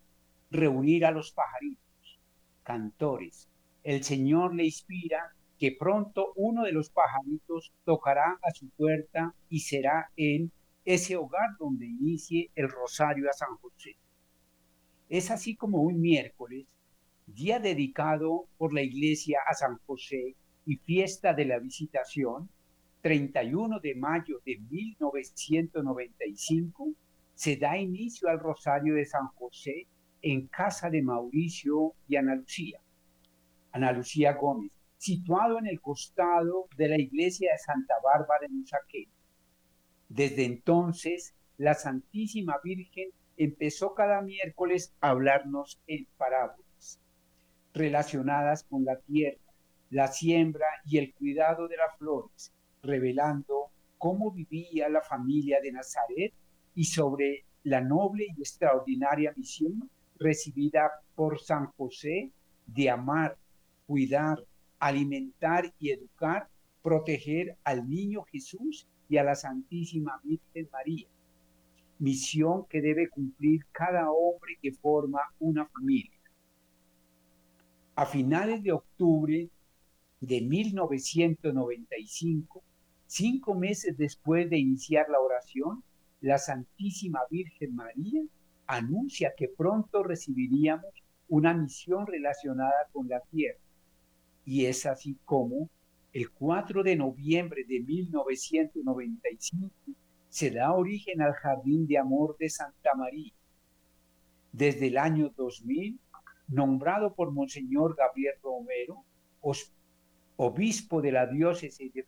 reunir 0.51 1.05
a 1.05 1.11
los 1.11 1.31
pajaritos, 1.31 2.19
cantores. 2.63 3.47
El 3.83 4.03
Señor 4.03 4.53
le 4.53 4.65
inspira 4.65 5.33
que 5.57 5.71
pronto 5.71 6.33
uno 6.35 6.63
de 6.63 6.73
los 6.73 6.89
pajaritos 6.89 7.71
tocará 7.85 8.37
a 8.41 8.51
su 8.51 8.69
puerta 8.71 9.33
y 9.47 9.61
será 9.61 10.11
en 10.17 10.51
ese 10.83 11.15
hogar 11.15 11.55
donde 11.57 11.85
inicie 11.85 12.51
el 12.55 12.69
rosario 12.69 13.29
a 13.29 13.33
San 13.33 13.55
José. 13.57 13.95
Es 15.07 15.31
así 15.31 15.55
como 15.55 15.81
un 15.81 16.01
miércoles, 16.01 16.65
día 17.27 17.59
dedicado 17.59 18.47
por 18.57 18.73
la 18.73 18.81
iglesia 18.81 19.39
a 19.49 19.53
San 19.53 19.77
José 19.85 20.35
y 20.65 20.75
fiesta 20.77 21.33
de 21.33 21.45
la 21.45 21.59
visitación, 21.59 22.49
31 23.03 23.79
de 23.81 23.93
mayo 23.95 24.39
de 24.45 24.59
1995, 24.69 26.93
se 27.35 27.57
da 27.57 27.77
inicio 27.77 28.29
al 28.29 28.39
rosario 28.39 28.95
de 28.95 29.05
San 29.05 29.27
José 29.35 29.87
en 30.21 30.47
casa 30.47 30.89
de 30.89 31.01
Mauricio 31.01 31.95
y 32.07 32.15
Ana 32.15 32.35
Lucía. 32.35 32.79
Ana 33.73 33.91
Lucía 33.91 34.35
Gómez, 34.35 34.71
situado 34.97 35.59
en 35.59 35.67
el 35.67 35.81
costado 35.81 36.69
de 36.77 36.87
la 36.87 36.97
iglesia 36.97 37.51
de 37.51 37.57
Santa 37.57 37.95
Bárbara 38.01 38.45
en 38.45 38.61
Usaquén. 38.61 39.09
Desde 40.07 40.45
entonces, 40.45 41.35
la 41.57 41.73
Santísima 41.73 42.55
Virgen 42.63 43.09
empezó 43.35 43.95
cada 43.95 44.21
miércoles 44.21 44.95
a 45.01 45.09
hablarnos 45.09 45.81
en 45.87 46.07
parábolas 46.15 47.01
relacionadas 47.73 48.63
con 48.63 48.85
la 48.85 48.97
tierra, 49.01 49.41
la 49.89 50.07
siembra 50.07 50.67
y 50.85 50.99
el 50.99 51.13
cuidado 51.13 51.67
de 51.67 51.75
las 51.75 51.97
flores, 51.97 52.53
revelando 52.83 53.71
cómo 53.97 54.31
vivía 54.31 54.87
la 54.89 55.01
familia 55.01 55.59
de 55.61 55.71
Nazaret 55.71 56.33
y 56.75 56.83
sobre 56.83 57.45
la 57.63 57.81
noble 57.81 58.27
y 58.35 58.41
extraordinaria 58.41 59.33
misión 59.35 59.89
recibida 60.19 60.91
por 61.15 61.39
San 61.39 61.67
José 61.77 62.31
de 62.67 62.89
amar, 62.89 63.37
cuidar, 63.87 64.45
alimentar 64.79 65.73
y 65.79 65.91
educar, 65.91 66.49
proteger 66.81 67.57
al 67.63 67.89
niño 67.89 68.23
Jesús 68.23 68.85
y 69.07 69.15
a 69.17 69.23
la 69.23 69.35
Santísima 69.35 70.19
Virgen 70.23 70.67
María. 70.71 71.07
Misión 71.99 72.65
que 72.67 72.81
debe 72.81 73.07
cumplir 73.09 73.65
cada 73.71 74.11
hombre 74.11 74.57
que 74.61 74.73
forma 74.73 75.21
una 75.39 75.65
familia. 75.67 76.19
A 77.95 78.05
finales 78.05 78.61
de 78.63 78.73
octubre 78.73 79.49
de 80.19 80.41
1995, 80.41 82.61
cinco 83.13 83.53
meses 83.53 83.95
después 83.95 84.49
de 84.49 84.57
iniciar 84.57 85.07
la 85.07 85.19
oración, 85.19 85.83
la 86.21 86.39
Santísima 86.39 87.19
Virgen 87.29 87.75
María 87.75 88.23
anuncia 88.65 89.33
que 89.37 89.49
pronto 89.49 90.01
recibiríamos 90.01 90.91
una 91.27 91.53
misión 91.53 92.07
relacionada 92.07 92.89
con 92.91 93.07
la 93.07 93.19
tierra. 93.29 93.59
Y 94.45 94.65
es 94.65 94.87
así 94.87 95.15
como 95.25 95.69
el 96.11 96.31
4 96.31 96.81
de 96.81 96.95
noviembre 96.95 97.63
de 97.67 97.81
1995 97.81 99.71
se 100.29 100.49
da 100.49 100.73
origen 100.73 101.21
al 101.21 101.33
Jardín 101.33 101.85
de 101.85 101.99
Amor 101.99 102.35
de 102.39 102.49
Santa 102.49 102.95
María. 102.95 103.33
Desde 104.51 104.87
el 104.87 104.97
año 104.97 105.31
2000, 105.37 105.99
nombrado 106.47 107.13
por 107.13 107.31
Monseñor 107.31 107.95
Gabriel 107.95 108.33
Romero, 108.41 109.05
obispo 110.35 111.01
de 111.01 111.11
la 111.11 111.27
diócesis 111.27 111.93
de 111.93 112.03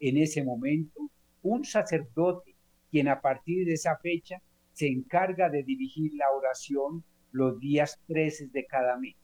En 0.00 0.16
ese 0.16 0.42
momento, 0.44 1.10
un 1.42 1.64
sacerdote 1.64 2.54
quien 2.90 3.08
a 3.08 3.20
partir 3.20 3.66
de 3.66 3.74
esa 3.74 3.96
fecha 3.98 4.40
se 4.72 4.86
encarga 4.86 5.50
de 5.50 5.62
dirigir 5.62 6.12
la 6.14 6.30
oración 6.30 7.04
los 7.32 7.58
días 7.58 8.00
13 8.06 8.48
de 8.48 8.66
cada 8.66 8.96
mes 8.96 9.16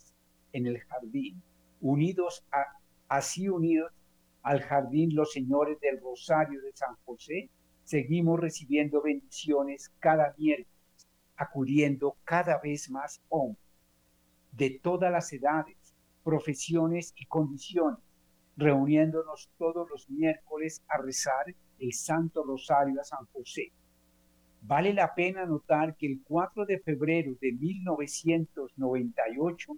en 0.52 0.66
el 0.66 0.78
jardín, 0.80 1.42
unidos 1.80 2.44
a, 2.52 2.64
así 3.08 3.48
unidos 3.48 3.92
al 4.42 4.60
jardín 4.60 5.14
los 5.14 5.32
señores 5.32 5.80
del 5.80 6.00
Rosario 6.00 6.60
de 6.60 6.72
San 6.74 6.94
José, 7.04 7.50
seguimos 7.82 8.38
recibiendo 8.40 9.00
bendiciones 9.00 9.90
cada 10.00 10.34
miércoles, 10.36 11.08
acudiendo 11.36 12.16
cada 12.24 12.60
vez 12.60 12.90
más 12.90 13.22
hombres 13.28 13.64
de 14.52 14.78
todas 14.82 15.10
las 15.10 15.32
edades, 15.32 15.76
profesiones 16.22 17.12
y 17.16 17.26
condiciones, 17.26 18.03
reuniéndonos 18.56 19.50
todos 19.58 19.88
los 19.90 20.08
miércoles 20.08 20.82
a 20.88 20.96
rezar 20.98 21.54
el 21.78 21.92
Santo 21.92 22.42
Rosario 22.44 23.00
a 23.00 23.04
San 23.04 23.26
José. 23.32 23.72
Vale 24.62 24.94
la 24.94 25.14
pena 25.14 25.44
notar 25.44 25.96
que 25.96 26.06
el 26.06 26.22
4 26.24 26.64
de 26.64 26.78
febrero 26.78 27.34
de 27.40 27.52
1998, 27.52 29.72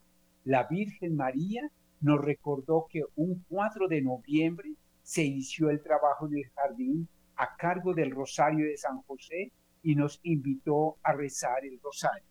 la 0.44 0.64
Virgen 0.64 1.16
María 1.16 1.62
nos 2.00 2.24
recordó 2.24 2.86
que 2.88 3.02
un 3.16 3.44
4 3.48 3.88
de 3.88 4.02
noviembre 4.02 4.74
se 5.02 5.24
inició 5.24 5.70
el 5.70 5.82
trabajo 5.82 6.26
en 6.26 6.36
el 6.36 6.48
jardín 6.50 7.08
a 7.36 7.56
cargo 7.56 7.94
del 7.94 8.10
Rosario 8.10 8.66
de 8.66 8.76
San 8.76 9.00
José 9.02 9.52
y 9.82 9.94
nos 9.94 10.20
invitó 10.22 10.96
a 11.02 11.12
rezar 11.12 11.64
el 11.64 11.80
Rosario. 11.80 12.24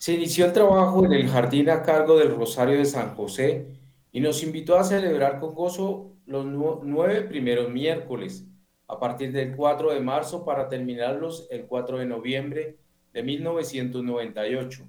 Se 0.00 0.14
inició 0.14 0.46
el 0.46 0.54
trabajo 0.54 1.04
en 1.04 1.12
el 1.12 1.28
jardín 1.28 1.68
a 1.68 1.82
cargo 1.82 2.16
del 2.18 2.34
Rosario 2.34 2.78
de 2.78 2.86
San 2.86 3.14
José 3.14 3.66
y 4.10 4.20
nos 4.20 4.42
invitó 4.42 4.78
a 4.78 4.82
celebrar 4.84 5.38
con 5.40 5.54
gozo 5.54 6.16
los 6.24 6.46
nu- 6.46 6.80
nueve 6.82 7.20
primeros 7.20 7.68
miércoles, 7.68 8.46
a 8.88 8.98
partir 8.98 9.30
del 9.30 9.54
4 9.54 9.92
de 9.92 10.00
marzo 10.00 10.42
para 10.46 10.70
terminarlos 10.70 11.46
el 11.50 11.66
4 11.66 11.98
de 11.98 12.06
noviembre 12.06 12.78
de 13.12 13.22
1998, 13.22 14.88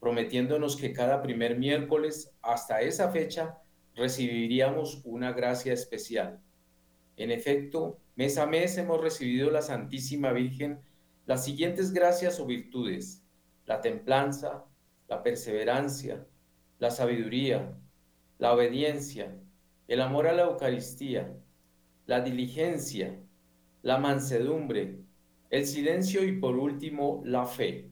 prometiéndonos 0.00 0.76
que 0.76 0.94
cada 0.94 1.20
primer 1.20 1.58
miércoles 1.58 2.32
hasta 2.40 2.80
esa 2.80 3.10
fecha 3.10 3.58
recibiríamos 3.94 5.02
una 5.04 5.32
gracia 5.34 5.74
especial. 5.74 6.40
En 7.18 7.30
efecto, 7.32 7.98
mes 8.16 8.38
a 8.38 8.46
mes 8.46 8.78
hemos 8.78 8.98
recibido 9.02 9.50
la 9.50 9.60
Santísima 9.60 10.32
Virgen 10.32 10.80
las 11.26 11.44
siguientes 11.44 11.92
gracias 11.92 12.40
o 12.40 12.46
virtudes, 12.46 13.22
la 13.68 13.82
templanza, 13.82 14.64
la 15.08 15.22
perseverancia, 15.22 16.26
la 16.78 16.90
sabiduría, 16.90 17.76
la 18.38 18.54
obediencia, 18.54 19.36
el 19.88 20.00
amor 20.00 20.26
a 20.26 20.32
la 20.32 20.44
Eucaristía, 20.44 21.36
la 22.06 22.22
diligencia, 22.22 23.20
la 23.82 23.98
mansedumbre, 23.98 25.00
el 25.50 25.66
silencio 25.66 26.24
y 26.24 26.40
por 26.40 26.56
último 26.56 27.20
la 27.26 27.44
fe. 27.44 27.90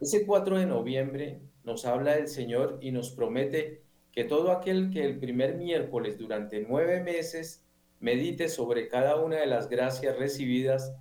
Ese 0.00 0.26
4 0.26 0.58
de 0.58 0.66
noviembre 0.66 1.42
nos 1.62 1.84
habla 1.84 2.16
el 2.16 2.26
Señor 2.26 2.78
y 2.82 2.90
nos 2.90 3.12
promete 3.12 3.84
que 4.10 4.24
todo 4.24 4.50
aquel 4.50 4.90
que 4.90 5.04
el 5.04 5.20
primer 5.20 5.54
miércoles 5.54 6.18
durante 6.18 6.66
nueve 6.68 7.00
meses 7.04 7.64
medite 8.00 8.48
sobre 8.48 8.88
cada 8.88 9.14
una 9.14 9.36
de 9.36 9.46
las 9.46 9.68
gracias 9.68 10.18
recibidas, 10.18 10.92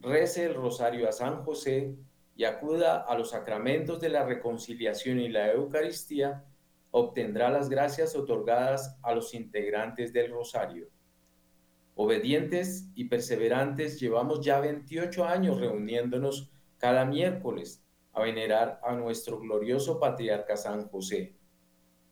rece 0.00 0.46
el 0.46 0.54
rosario 0.54 1.06
a 1.06 1.12
San 1.12 1.42
José 1.42 1.94
acuda 2.44 3.02
a 3.02 3.16
los 3.16 3.30
sacramentos 3.30 4.00
de 4.00 4.08
la 4.08 4.24
reconciliación 4.24 5.20
y 5.20 5.28
la 5.28 5.52
Eucaristía, 5.52 6.44
obtendrá 6.90 7.50
las 7.50 7.68
gracias 7.68 8.14
otorgadas 8.14 8.98
a 9.02 9.14
los 9.14 9.34
integrantes 9.34 10.12
del 10.12 10.30
rosario. 10.30 10.88
Obedientes 11.94 12.90
y 12.94 13.04
perseverantes, 13.04 14.00
llevamos 14.00 14.44
ya 14.44 14.60
28 14.60 15.24
años 15.24 15.60
reuniéndonos 15.60 16.50
cada 16.78 17.04
miércoles 17.04 17.84
a 18.12 18.22
venerar 18.22 18.80
a 18.82 18.94
nuestro 18.94 19.38
glorioso 19.38 19.98
patriarca 19.98 20.56
San 20.56 20.88
José. 20.88 21.36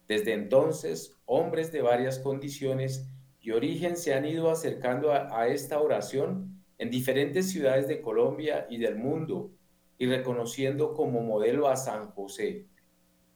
Desde 0.06 0.32
entonces, 0.32 1.18
hombres 1.24 1.72
de 1.72 1.82
varias 1.82 2.18
condiciones 2.18 3.08
y 3.40 3.52
origen 3.52 3.96
se 3.96 4.14
han 4.14 4.26
ido 4.26 4.50
acercando 4.50 5.12
a, 5.12 5.48
esta 5.48 5.80
oración 5.80 6.62
en 6.78 6.90
diferentes 6.90 7.50
ciudades 7.50 7.88
de 7.88 8.00
Colombia 8.00 8.66
y 8.68 8.78
del 8.78 8.96
mundo 8.96 9.52
y 10.00 10.06
reconociendo 10.06 10.94
como 10.94 11.20
modelo 11.20 11.68
a 11.68 11.76
San 11.76 12.10
José. 12.12 12.66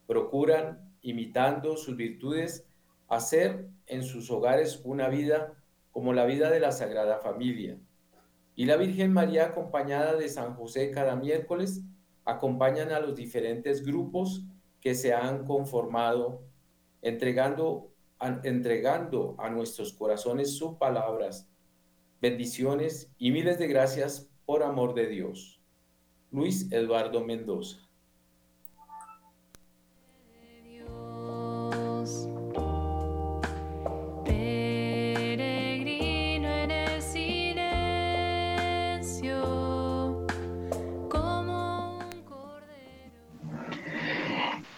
Procuran, 0.07 0.91
imitando 1.03 1.77
sus 1.77 1.95
virtudes, 1.95 2.65
hacer 3.07 3.69
en 3.85 4.01
sus 4.01 4.31
hogares 4.31 4.81
una 4.83 5.07
vida 5.07 5.53
como 5.91 6.11
la 6.11 6.25
vida 6.25 6.49
de 6.49 6.59
la 6.59 6.71
Sagrada 6.71 7.19
Familia. 7.19 7.77
Y 8.55 8.65
la 8.65 8.77
Virgen 8.77 9.13
María, 9.13 9.45
acompañada 9.45 10.15
de 10.15 10.27
San 10.27 10.55
José 10.55 10.89
cada 10.89 11.15
miércoles, 11.15 11.83
acompañan 12.25 12.91
a 12.91 12.99
los 12.99 13.15
diferentes 13.15 13.85
grupos 13.85 14.43
que 14.81 14.95
se 14.95 15.13
han 15.13 15.45
conformado, 15.45 16.41
entregando 17.03 17.91
entregando 18.43 19.35
a 19.37 19.51
nuestros 19.51 19.93
corazones 19.93 20.57
sus 20.57 20.77
palabras, 20.77 21.47
bendiciones 22.21 23.11
y 23.19 23.29
miles 23.29 23.59
de 23.59 23.67
gracias 23.67 24.31
por 24.47 24.63
amor 24.63 24.95
de 24.95 25.07
Dios. 25.07 25.61
Luis 26.31 26.71
Eduardo 26.71 27.23
Mendoza. 27.23 27.85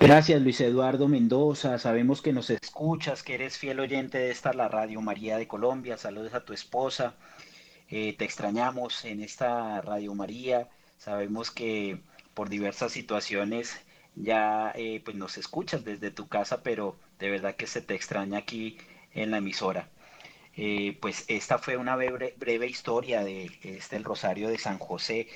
Gracias 0.08 0.42
Luis 0.42 0.62
Eduardo 0.62 1.10
Mendoza, 1.10 1.78
sabemos 1.80 2.22
que 2.22 2.32
nos 2.32 2.50
escuchas, 2.50 3.24
que 3.24 3.34
eres 3.34 3.58
fiel 3.58 3.82
oyente 3.82 4.18
de 4.18 4.32
esta 4.32 4.54
la 4.54 4.70
Radio 4.70 5.02
María 5.02 5.38
de 5.38 5.50
Colombia, 5.50 5.98
saludos 5.98 6.34
a 6.34 6.46
tu 6.46 6.54
esposa, 6.54 7.16
eh, 7.90 8.16
te 8.18 8.24
extrañamos 8.24 9.04
en 9.04 9.22
esta 9.22 9.82
Radio 9.82 10.16
María, 10.16 10.70
sabemos 10.98 11.52
que 11.52 12.00
por 12.34 12.50
diversas 12.50 12.92
situaciones 12.92 13.78
ya 14.16 14.72
eh, 14.76 15.02
pues 15.04 15.16
nos 15.18 15.38
escuchas 15.38 15.84
desde 15.86 16.12
tu 16.12 16.28
casa, 16.28 16.64
pero 16.64 16.98
de 17.20 17.30
verdad 17.30 17.56
que 17.56 17.68
se 17.68 17.82
te 17.82 17.96
extraña 17.96 18.40
aquí 18.40 18.78
en 19.14 19.32
la 19.32 19.38
emisora. 19.38 19.90
Eh, 20.56 20.98
pues 21.02 21.26
esta 21.28 21.60
fue 21.60 21.78
una 21.78 21.96
breve, 21.96 22.34
breve 22.38 22.68
historia 22.68 23.24
de 23.24 23.52
este 23.64 23.96
el 23.96 24.04
Rosario 24.04 24.50
de 24.50 24.58
San 24.58 24.80
José 24.80 25.28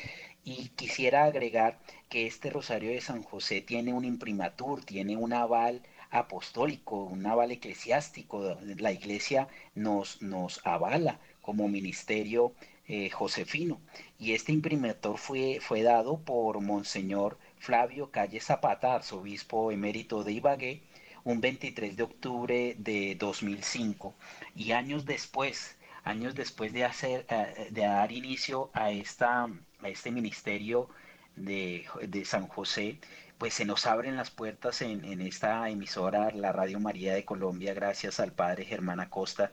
y 0.43 0.69
quisiera 0.69 1.25
agregar 1.25 1.79
que 2.09 2.25
este 2.27 2.49
Rosario 2.49 2.89
de 2.91 3.01
San 3.01 3.23
José 3.23 3.61
tiene 3.61 3.93
un 3.93 4.05
imprimatur, 4.05 4.83
tiene 4.83 5.15
un 5.17 5.33
aval 5.33 5.83
apostólico, 6.09 7.03
un 7.03 7.25
aval 7.25 7.51
eclesiástico. 7.51 8.57
La 8.77 8.91
iglesia 8.91 9.47
nos, 9.75 10.21
nos 10.21 10.59
avala 10.65 11.19
como 11.41 11.67
ministerio 11.67 12.53
eh, 12.93 13.09
josefino. 13.09 13.79
Y 14.19 14.33
este 14.33 14.51
imprimatur 14.51 15.17
fue, 15.17 15.59
fue 15.61 15.81
dado 15.81 16.19
por 16.19 16.59
Monseñor 16.59 17.37
Flavio 17.57 18.11
Calle 18.11 18.41
Zapata, 18.41 18.95
arzobispo 18.95 19.71
emérito 19.71 20.25
de 20.25 20.33
Ibagué, 20.33 20.83
un 21.23 21.39
23 21.39 21.95
de 21.95 22.03
octubre 22.03 22.75
de 22.77 23.15
2005. 23.15 24.13
Y 24.55 24.73
años 24.73 25.05
después, 25.05 25.77
años 26.03 26.35
después 26.35 26.73
de, 26.73 26.83
hacer, 26.83 27.25
eh, 27.29 27.69
de 27.71 27.83
dar 27.83 28.11
inicio 28.11 28.71
a 28.73 28.91
esta 28.91 29.47
este 29.83 30.11
ministerio 30.11 30.89
de, 31.37 31.85
de, 32.05 32.25
San 32.25 32.47
José, 32.47 32.99
pues 33.37 33.53
se 33.53 33.63
nos 33.63 33.87
abren 33.87 34.17
las 34.17 34.31
puertas 34.31 34.81
en, 34.81 35.05
en, 35.05 35.21
esta 35.21 35.69
emisora, 35.69 36.29
la 36.31 36.51
Radio 36.51 36.79
María 36.81 37.13
de 37.13 37.23
Colombia, 37.23 37.73
gracias 37.73 38.19
al 38.19 38.33
Padre 38.33 38.65
Germán 38.65 38.99
Acosta 38.99 39.49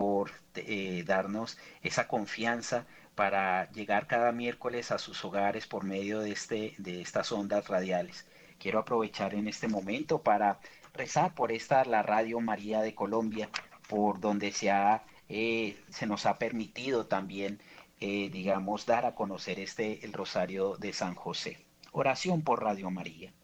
por 0.00 0.30
eh, 0.54 1.04
darnos 1.06 1.58
esa 1.82 2.08
confianza 2.08 2.86
para 3.14 3.70
llegar 3.72 4.06
cada 4.06 4.32
miércoles 4.32 4.92
a 4.92 4.98
sus 4.98 5.22
hogares 5.26 5.66
por 5.66 5.84
medio 5.84 6.20
de, 6.20 6.32
este, 6.32 6.74
de 6.78 7.02
estas 7.02 7.30
ondas 7.32 7.68
radiales. 7.68 8.26
Quiero 8.58 8.78
aprovechar 8.78 9.34
en 9.34 9.46
este 9.46 9.68
momento 9.68 10.22
para 10.22 10.58
rezar 10.94 11.34
por 11.34 11.52
esta, 11.52 11.84
la 11.84 12.02
Radio 12.02 12.40
María 12.40 12.80
de 12.80 12.94
Colombia, 12.94 13.50
por 13.90 14.20
donde 14.20 14.52
se, 14.52 14.70
ha, 14.70 15.04
eh, 15.28 15.78
se 15.90 16.06
nos 16.06 16.24
ha 16.24 16.38
permitido 16.38 17.04
también 17.04 17.60
eh, 18.00 18.30
digamos, 18.32 18.86
dar 18.86 19.04
a 19.04 19.14
conocer 19.14 19.60
este, 19.60 20.02
el 20.06 20.14
Rosario 20.14 20.78
de 20.78 20.94
San 20.94 21.14
José. 21.14 21.58
Oración 21.92 22.40
por 22.40 22.62
Radio 22.62 22.90
María. 22.90 23.34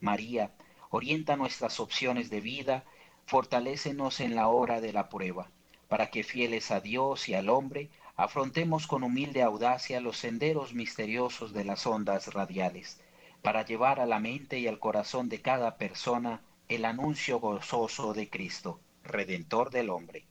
María, 0.00 0.50
orienta 0.88 1.36
nuestras 1.36 1.78
opciones 1.78 2.30
de 2.30 2.40
vida, 2.40 2.84
fortalécenos 3.26 4.20
en 4.20 4.34
la 4.34 4.48
hora 4.48 4.80
de 4.80 4.94
la 4.94 5.10
prueba, 5.10 5.50
para 5.88 6.10
que 6.10 6.24
fieles 6.24 6.70
a 6.70 6.80
Dios 6.80 7.28
y 7.28 7.34
al 7.34 7.48
hombre, 7.48 7.90
afrontemos 8.16 8.86
con 8.86 9.02
humilde 9.02 9.42
audacia 9.42 10.00
los 10.00 10.18
senderos 10.18 10.74
misteriosos 10.74 11.52
de 11.52 11.64
las 11.64 11.86
ondas 11.86 12.32
radiales, 12.32 13.00
para 13.42 13.64
llevar 13.64 14.00
a 14.00 14.06
la 14.06 14.18
mente 14.18 14.58
y 14.58 14.66
al 14.66 14.78
corazón 14.78 15.28
de 15.28 15.42
cada 15.42 15.76
persona 15.76 16.42
el 16.68 16.84
anuncio 16.84 17.38
gozoso 17.38 18.14
de 18.14 18.28
Cristo, 18.28 18.80
Redentor 19.04 19.70
del 19.70 19.90
hombre. 19.90 20.24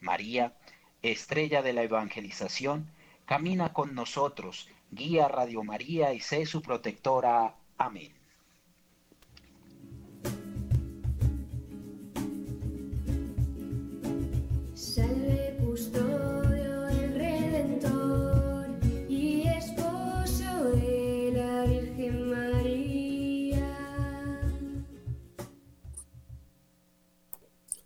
María, 0.00 0.54
estrella 1.02 1.62
de 1.62 1.72
la 1.72 1.82
evangelización, 1.82 2.90
Camina 3.26 3.72
con 3.72 3.94
nosotros, 3.96 4.68
guía 4.92 5.26
Radio 5.26 5.64
María 5.64 6.12
y 6.14 6.20
sé 6.20 6.46
su 6.46 6.62
protectora. 6.62 7.56
Amén. 7.76 8.15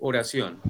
Oración. 0.00 0.60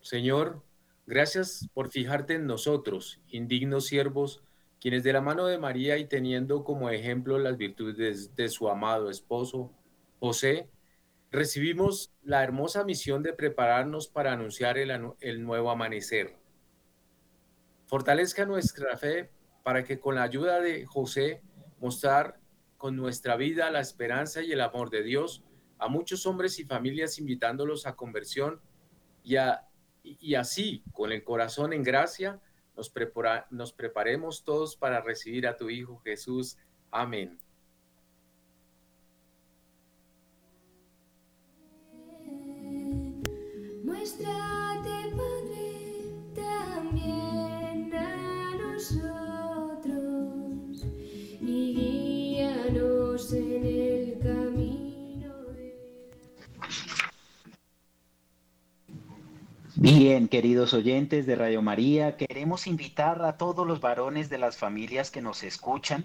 Señor, 0.00 0.62
Gracias 1.10 1.68
por 1.74 1.90
fijarte 1.90 2.34
en 2.34 2.46
nosotros, 2.46 3.20
indignos 3.26 3.86
siervos, 3.86 4.44
quienes 4.80 5.02
de 5.02 5.12
la 5.12 5.20
mano 5.20 5.46
de 5.46 5.58
María 5.58 5.98
y 5.98 6.04
teniendo 6.04 6.62
como 6.62 6.88
ejemplo 6.88 7.36
las 7.40 7.56
virtudes 7.56 8.36
de 8.36 8.48
su 8.48 8.68
amado 8.68 9.10
esposo, 9.10 9.72
José, 10.20 10.70
recibimos 11.32 12.12
la 12.22 12.44
hermosa 12.44 12.84
misión 12.84 13.24
de 13.24 13.32
prepararnos 13.32 14.06
para 14.06 14.32
anunciar 14.32 14.78
el, 14.78 14.92
el 15.18 15.42
nuevo 15.42 15.68
amanecer. 15.68 16.36
Fortalezca 17.86 18.46
nuestra 18.46 18.96
fe 18.96 19.32
para 19.64 19.82
que 19.82 19.98
con 19.98 20.14
la 20.14 20.22
ayuda 20.22 20.60
de 20.60 20.86
José 20.86 21.42
mostrar 21.80 22.38
con 22.76 22.94
nuestra 22.94 23.34
vida 23.34 23.68
la 23.72 23.80
esperanza 23.80 24.42
y 24.42 24.52
el 24.52 24.60
amor 24.60 24.90
de 24.90 25.02
Dios 25.02 25.42
a 25.80 25.88
muchos 25.88 26.26
hombres 26.26 26.58
y 26.58 26.64
familias 26.64 27.18
invitándolos 27.18 27.86
a 27.86 27.96
conversión 27.96 28.60
y 29.24 29.36
a 29.36 29.66
y, 30.02 30.34
así, 30.34 30.82
con 30.92 31.12
el 31.12 31.24
corazón 31.24 31.72
en 31.72 31.82
gracia, 31.82 32.40
nos, 32.76 32.88
prepara, 32.88 33.46
nos 33.50 33.72
preparemos 33.72 34.44
todos 34.44 34.76
para 34.76 35.00
recibir 35.00 35.46
a 35.46 35.56
tu 35.56 35.68
Hijo 35.68 36.00
Jesús. 36.04 36.56
Amén. 36.90 37.38
Muéstrate, 43.84 45.12
Padre, 45.16 46.32
también 46.34 47.94
a 47.94 48.54
nosotros 48.56 49.19
Bien, 59.82 60.28
queridos 60.28 60.74
oyentes 60.74 61.24
de 61.24 61.36
Radio 61.36 61.62
María, 61.62 62.18
queremos 62.18 62.66
invitar 62.66 63.24
a 63.24 63.38
todos 63.38 63.66
los 63.66 63.80
varones 63.80 64.28
de 64.28 64.36
las 64.36 64.58
familias 64.58 65.10
que 65.10 65.22
nos 65.22 65.42
escuchan 65.42 66.04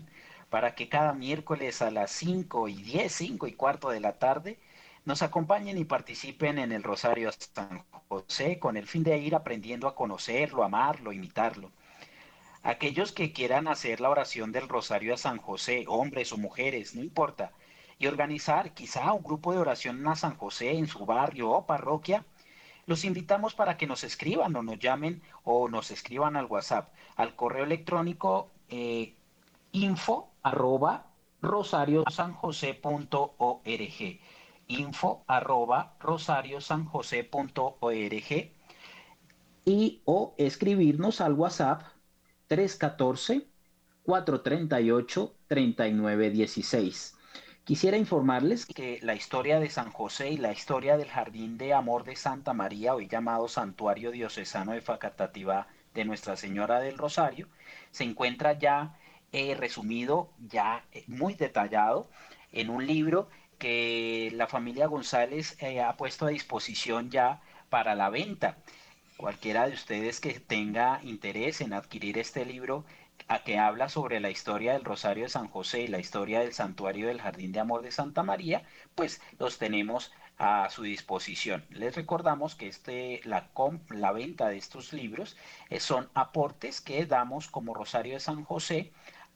para 0.50 0.76
que 0.76 0.88
cada 0.88 1.12
miércoles 1.12 1.82
a 1.82 1.92
las 1.92 2.10
5 2.12 2.70
y 2.70 2.76
10, 2.76 3.12
5 3.12 3.48
y 3.48 3.52
cuarto 3.52 3.90
de 3.90 4.00
la 4.00 4.14
tarde 4.14 4.60
nos 5.04 5.24
acompañen 5.24 5.78
y 5.78 5.84
participen 5.84 6.58
en 6.58 6.72
el 6.72 6.84
Rosario 6.84 7.30
San 7.34 7.84
José 8.08 8.60
con 8.60 8.78
el 8.78 8.88
fin 8.88 9.04
de 9.04 9.18
ir 9.18 9.36
aprendiendo 9.36 9.90
a 9.90 9.96
conocerlo, 9.96 10.64
amarlo, 10.64 11.12
imitarlo. 11.12 11.70
Aquellos 12.64 13.12
que 13.12 13.34
quieran 13.34 13.68
hacer 13.68 14.00
la 14.00 14.10
oración 14.10 14.54
del 14.54 14.70
Rosario 14.70 15.16
a 15.16 15.18
San 15.18 15.38
José, 15.38 15.84
hombres 15.90 16.32
o 16.32 16.38
mujeres, 16.38 16.96
no 16.96 17.02
importa, 17.02 17.52
y 18.00 18.08
organizar 18.08 18.74
quizá 18.74 19.12
un 19.12 19.22
grupo 19.22 19.52
de 19.52 19.60
oración 19.60 20.08
a 20.08 20.16
San 20.16 20.38
José 20.38 20.72
en 20.78 20.88
su 20.88 21.06
barrio 21.06 21.50
o 21.52 21.66
parroquia, 21.66 22.24
los 22.86 23.06
invitamos 23.06 23.56
para 23.56 23.78
que 23.78 23.88
nos 23.88 24.04
escriban 24.04 24.54
o 24.56 24.64
nos 24.64 24.78
llamen 24.80 25.22
o 25.44 25.70
nos 25.70 25.92
escriban 25.92 26.36
al 26.36 26.46
WhatsApp, 26.46 26.94
al 27.16 27.36
correo 27.36 27.64
electrónico 27.64 28.52
eh, 28.70 29.16
info 29.72 30.30
arroba 30.44 31.08
rosariosanjose.org 31.42 34.20
info 34.68 35.24
arroba 35.28 35.96
rosariosanjose.org 36.00 38.52
y 39.66 40.02
o 40.06 40.34
escribirnos 40.38 41.22
al 41.22 41.34
WhatsApp 41.34 41.84
314 42.48 43.48
438 44.04 45.36
3916. 45.48 47.15
Quisiera 47.66 47.98
informarles 47.98 48.68
que 48.68 49.00
la 49.02 49.16
historia 49.16 49.60
de 49.60 49.72
San 49.72 49.92
José 49.92 50.30
y 50.30 50.38
la 50.38 50.52
historia 50.52 50.98
del 50.98 51.10
Jardín 51.10 51.58
de 51.58 51.74
Amor 51.74 52.04
de 52.04 52.16
Santa 52.16 52.54
María, 52.54 52.94
hoy 52.94 53.08
llamado 53.08 53.48
Santuario 53.48 54.12
Diocesano 54.12 54.74
de 54.74 54.82
Facatativá 54.82 55.68
de 55.96 56.06
Nuestra 56.06 56.36
Señora 56.36 56.80
del 56.80 57.00
Rosario, 57.00 57.48
se 57.90 58.04
encuentra 58.04 58.54
ya 58.54 59.00
eh, 59.32 59.56
resumido, 59.56 60.30
ya 60.48 60.86
eh, 60.92 61.06
muy 61.08 61.34
detallado 61.34 62.08
en 62.52 62.70
un 62.70 62.86
libro 62.86 63.30
que 63.58 64.30
la 64.36 64.46
familia 64.46 64.86
González 64.86 65.58
eh, 65.60 65.82
ha 65.82 65.98
puesto 65.98 66.28
a 66.28 66.30
disposición 66.30 67.10
ya 67.10 67.42
para 67.72 67.96
la 67.96 68.12
venta. 68.12 68.58
Cualquiera 69.18 69.68
de 69.68 69.74
ustedes 69.74 70.20
que 70.20 70.40
tenga 70.40 71.00
interés 71.02 71.62
en 71.62 71.74
adquirir 71.74 72.20
este 72.20 72.46
libro 72.46 72.86
a 73.28 73.44
que 73.44 73.58
habla 73.58 73.90
sobre 73.90 74.20
la 74.20 74.30
historia 74.30 74.74
del 74.74 74.84
Rosario 74.86 75.24
de 75.24 75.30
San 75.30 75.48
José 75.48 75.82
y 75.82 75.88
la 75.88 76.00
historia 76.00 76.40
del 76.40 76.54
Santuario 76.54 77.08
del 77.08 77.22
Jardín 77.22 77.52
de 77.52 77.60
Amor 77.60 77.82
de 77.82 77.92
Santa 77.92 78.24
María, 78.24 78.64
pues 78.96 79.22
los 79.40 79.58
tenemos 79.58 80.12
a 80.38 80.70
su 80.70 80.84
disposición. 80.84 81.66
Les 81.70 81.96
recordamos 81.96 82.56
que 82.56 82.68
este, 82.68 83.22
la, 83.24 83.50
la 83.90 84.12
venta 84.12 84.48
de 84.50 84.58
estos 84.58 84.94
libros 84.94 85.38
eh, 85.70 85.80
son 85.80 86.10
aportes 86.14 86.82
que 86.82 87.06
damos 87.06 87.48
como 87.48 87.74
Rosario 87.74 88.14
de 88.16 88.20
San 88.20 88.44
José 88.44 88.92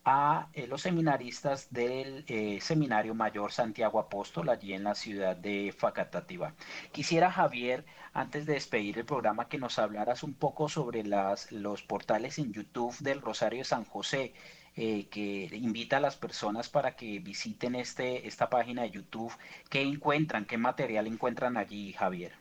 a 0.05 0.49
eh, 0.53 0.67
los 0.67 0.81
seminaristas 0.81 1.67
del 1.71 2.23
eh, 2.27 2.59
Seminario 2.61 3.13
Mayor 3.13 3.51
Santiago 3.51 3.99
Apóstol 3.99 4.49
allí 4.49 4.73
en 4.73 4.83
la 4.83 4.95
ciudad 4.95 5.35
de 5.35 5.73
Facatativá. 5.77 6.53
Quisiera, 6.91 7.31
Javier, 7.31 7.85
antes 8.13 8.45
de 8.45 8.53
despedir 8.53 8.97
el 8.97 9.05
programa, 9.05 9.49
que 9.49 9.57
nos 9.57 9.77
hablaras 9.77 10.23
un 10.23 10.33
poco 10.33 10.69
sobre 10.69 11.03
las, 11.03 11.51
los 11.51 11.83
portales 11.83 12.39
en 12.39 12.53
YouTube 12.53 12.97
del 12.99 13.21
Rosario 13.21 13.59
de 13.59 13.65
San 13.65 13.85
José, 13.85 14.33
eh, 14.75 15.07
que 15.09 15.49
invita 15.53 15.97
a 15.97 15.99
las 15.99 16.15
personas 16.15 16.69
para 16.69 16.95
que 16.95 17.19
visiten 17.19 17.75
este, 17.75 18.27
esta 18.27 18.49
página 18.49 18.83
de 18.83 18.91
YouTube. 18.91 19.33
¿Qué 19.69 19.81
encuentran? 19.81 20.45
¿Qué 20.45 20.57
material 20.57 21.07
encuentran 21.07 21.57
allí, 21.57 21.91
Javier? 21.93 22.31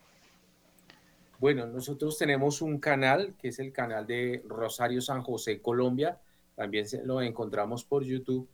Bueno, 1.40 1.66
nosotros 1.66 2.18
tenemos 2.18 2.62
un 2.62 2.78
canal 2.78 3.34
que 3.40 3.48
es 3.48 3.58
el 3.58 3.72
canal 3.72 4.06
de 4.06 4.42
Rosario 4.46 5.00
San 5.00 5.22
José 5.22 5.60
Colombia 5.60 6.18
también 6.58 6.86
lo 7.04 7.22
encontramos 7.22 7.84
por 7.84 8.02
YouTube. 8.02 8.48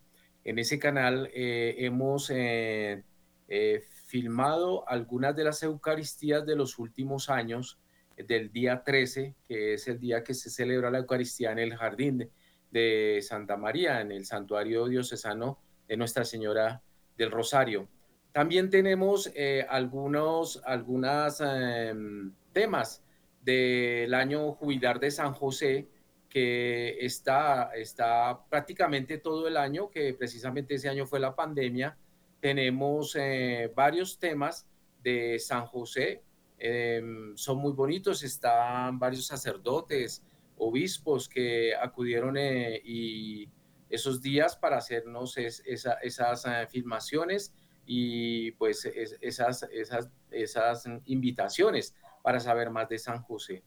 En 0.45 0.59
ese 0.59 0.79
canal 0.79 1.31
eh, 1.33 1.75
hemos 1.79 2.29
eh, 2.29 3.03
eh, 3.49 3.83
filmado 4.05 4.87
algunas 4.87 5.35
de 5.35 5.45
las 5.45 5.63
Eucaristías 5.63 6.45
de 6.45 6.55
los 6.55 6.79
últimos 6.79 7.31
años, 7.31 7.79
del 8.19 8.53
día 8.53 8.83
13, 8.85 9.35
que 9.49 9.73
es 9.75 9.89
el 9.89 9.99
día 9.99 10.23
que 10.23 10.35
se 10.35 10.51
celebra 10.51 10.91
la 10.91 10.99
Eucaristía 10.99 11.51
en 11.53 11.59
el 11.61 11.75
Jardín 11.75 12.29
de, 12.71 13.21
Santa 13.23 13.57
María, 13.57 14.03
en 14.03 14.13
el 14.13 14.27
Santuario 14.27 14.87
Diocesano 14.87 15.59
de 15.89 15.97
Nuestra 15.97 16.27
Señora 16.27 16.83
del 17.17 17.31
Rosario. 17.31 17.89
También 18.33 18.69
tenemos 18.69 19.33
algunos 19.69 20.61
algunas, 20.65 21.41
em, 21.41 22.33
temas 22.53 23.03
del 23.43 24.13
año 24.13 24.53
jubilar 24.53 25.01
de 25.01 25.11
San 25.11 25.33
José, 25.33 25.89
que 26.35 26.97
está, 26.99 27.71
está 27.77 28.45
prácticamente 28.51 29.19
todo 29.19 29.47
el 29.47 29.57
año, 29.57 29.89
que 29.89 30.15
precisamente 30.15 30.75
ese 30.75 30.89
año 30.89 31.07
fue 31.07 31.21
la 31.21 31.37
pandemia. 31.37 31.97
Tenemos 32.41 33.15
eh, 33.15 33.73
varios 33.73 34.19
temas 34.19 34.67
de 35.01 35.39
San 35.39 35.65
José, 35.67 36.25
em, 36.59 37.37
son 37.37 37.59
muy 37.59 37.71
bonitos, 37.71 38.25
están 38.25 38.99
varios 38.99 39.29
sacerdotes, 39.29 40.25
obispos 40.59 41.29
que 41.29 41.73
acudieron 41.73 42.37
eh, 42.37 42.83
y 42.85 43.49
esos 43.89 44.21
días 44.21 44.57
para 44.57 44.79
hacernos 44.79 45.37
esas 45.37 46.47
eh, 46.47 46.67
filmaciones 46.69 47.55
y 47.87 48.51
pues 48.53 48.85
esas, 49.21 49.69
esas, 49.71 50.11
esas 50.33 50.85
invitaciones 51.05 51.95
para 52.25 52.41
saber 52.41 52.71
más 52.71 52.89
de 52.89 52.99
San 52.99 53.23
José. 53.23 53.63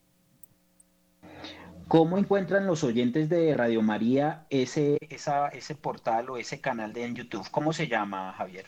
¿Cómo 1.88 2.18
encuentran 2.18 2.68
los 2.68 2.84
oyentes 2.84 3.30
de 3.30 3.56
Radio 3.56 3.82
María 3.82 4.46
ese, 4.50 4.98
ese 5.00 5.76
portal 5.76 6.30
o 6.30 6.36
ese 6.36 6.60
canal 6.60 6.92
de 6.92 7.06
en 7.06 7.16
YouTube? 7.16 7.50
¿Cómo 7.50 7.72
se 7.72 7.88
llama, 7.88 8.34
Javier? 8.34 8.66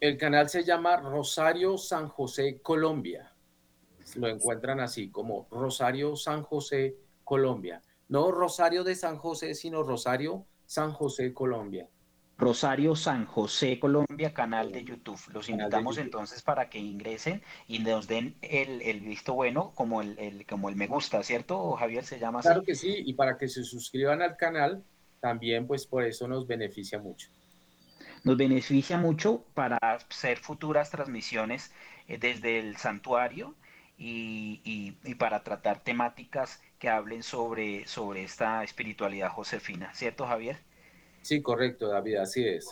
El 0.00 0.16
canal 0.16 0.48
se 0.48 0.64
llama 0.64 0.96
Rosario 0.96 1.76
San 1.76 2.08
José 2.08 2.62
Colombia. 2.62 3.34
Lo 4.16 4.26
encuentran 4.26 4.80
así, 4.80 5.10
como 5.10 5.46
Rosario 5.50 6.16
San 6.16 6.42
José 6.42 6.96
Colombia. 7.24 7.82
No 8.08 8.30
Rosario 8.30 8.84
de 8.84 8.94
San 8.94 9.18
José, 9.18 9.54
sino 9.54 9.82
Rosario 9.82 10.46
San 10.64 10.92
José 10.92 11.34
Colombia. 11.34 11.90
Rosario 12.42 12.96
San 12.96 13.24
José 13.24 13.78
Colombia, 13.78 14.34
canal 14.34 14.72
de 14.72 14.82
YouTube. 14.82 15.20
Los 15.32 15.48
invitamos 15.48 15.96
entonces 15.96 16.42
para 16.42 16.68
que 16.68 16.80
ingresen 16.80 17.40
y 17.68 17.78
nos 17.78 18.08
den 18.08 18.34
el, 18.42 18.82
el 18.82 19.00
visto 19.00 19.34
bueno 19.34 19.70
como 19.76 20.02
el, 20.02 20.18
el, 20.18 20.44
como 20.44 20.68
el 20.68 20.74
me 20.74 20.88
gusta, 20.88 21.22
¿cierto, 21.22 21.76
Javier? 21.76 22.04
Se 22.04 22.18
llama 22.18 22.40
así. 22.40 22.48
Claro 22.48 22.64
que 22.64 22.74
sí, 22.74 22.96
y 23.06 23.14
para 23.14 23.38
que 23.38 23.46
se 23.46 23.62
suscriban 23.62 24.22
al 24.22 24.36
canal, 24.36 24.82
también 25.20 25.68
pues 25.68 25.86
por 25.86 26.02
eso 26.02 26.26
nos 26.26 26.48
beneficia 26.48 26.98
mucho. 26.98 27.28
Nos 28.24 28.36
beneficia 28.36 28.98
mucho 28.98 29.44
para 29.54 29.76
hacer 29.76 30.38
futuras 30.38 30.90
transmisiones 30.90 31.72
eh, 32.08 32.18
desde 32.18 32.58
el 32.58 32.76
santuario 32.76 33.54
y, 33.96 34.60
y, 34.64 34.96
y, 35.08 35.14
para 35.14 35.44
tratar 35.44 35.78
temáticas 35.84 36.60
que 36.80 36.88
hablen 36.88 37.22
sobre, 37.22 37.86
sobre 37.86 38.24
esta 38.24 38.64
espiritualidad 38.64 39.30
josefina, 39.30 39.94
¿cierto, 39.94 40.26
Javier? 40.26 40.58
Sí, 41.22 41.40
correcto, 41.40 41.88
David, 41.88 42.16
así 42.16 42.46
es. 42.46 42.68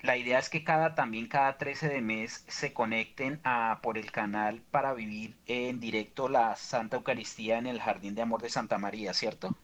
La 0.00 0.16
idea 0.16 0.38
es 0.38 0.48
que 0.48 0.62
cada 0.62 0.94
también 0.94 1.26
cada 1.26 1.58
13 1.58 1.88
de 1.88 2.00
mes 2.00 2.44
se 2.46 2.72
conecten 2.72 3.40
a, 3.42 3.80
por 3.82 3.98
el 3.98 4.12
canal 4.12 4.62
para 4.70 4.94
vivir 4.94 5.34
en 5.46 5.80
directo 5.80 6.28
la 6.28 6.54
Santa 6.54 6.96
Eucaristía 6.96 7.58
en 7.58 7.66
el 7.66 7.80
Jardín 7.80 8.14
de 8.14 8.22
Amor 8.22 8.40
de 8.40 8.48
Santa 8.48 8.78
María, 8.78 9.12
¿cierto? 9.12 9.56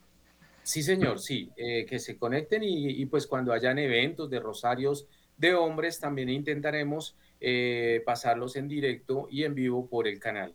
Sí, 0.64 0.82
señor, 0.82 1.20
sí, 1.20 1.50
eh, 1.56 1.86
que 1.86 1.98
se 1.98 2.16
conecten 2.16 2.64
y, 2.64 2.88
y, 2.88 3.06
pues 3.06 3.26
cuando 3.26 3.52
hayan 3.52 3.78
eventos 3.78 4.28
de 4.30 4.40
rosarios 4.40 5.06
de 5.36 5.54
hombres 5.54 6.00
también 6.00 6.28
intentaremos 6.28 7.16
eh, 7.40 8.02
pasarlos 8.06 8.56
en 8.56 8.68
directo 8.68 9.28
y 9.30 9.44
en 9.44 9.54
vivo 9.54 9.88
por 9.88 10.08
el 10.08 10.18
canal. 10.18 10.54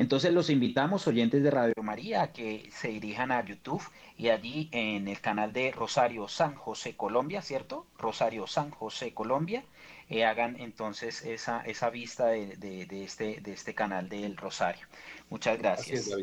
Entonces 0.00 0.32
los 0.32 0.48
invitamos, 0.48 1.06
oyentes 1.06 1.42
de 1.42 1.50
Radio 1.50 1.74
María, 1.82 2.22
a 2.22 2.32
que 2.32 2.70
se 2.72 2.88
dirijan 2.88 3.30
a 3.30 3.44
YouTube 3.44 3.82
y 4.16 4.30
allí 4.30 4.70
en 4.72 5.08
el 5.08 5.20
canal 5.20 5.52
de 5.52 5.72
Rosario 5.72 6.26
San 6.26 6.54
José 6.54 6.96
Colombia, 6.96 7.42
¿cierto? 7.42 7.86
Rosario 7.98 8.46
San 8.46 8.70
José 8.70 9.12
Colombia, 9.12 9.62
eh, 10.08 10.24
hagan 10.24 10.58
entonces 10.58 11.22
esa, 11.26 11.60
esa 11.66 11.90
vista 11.90 12.28
de, 12.28 12.56
de, 12.56 12.86
de, 12.86 13.04
este, 13.04 13.42
de 13.42 13.52
este 13.52 13.74
canal 13.74 14.08
del 14.08 14.38
Rosario. 14.38 14.86
Muchas 15.28 15.58
gracias. 15.58 16.06
Es, 16.06 16.16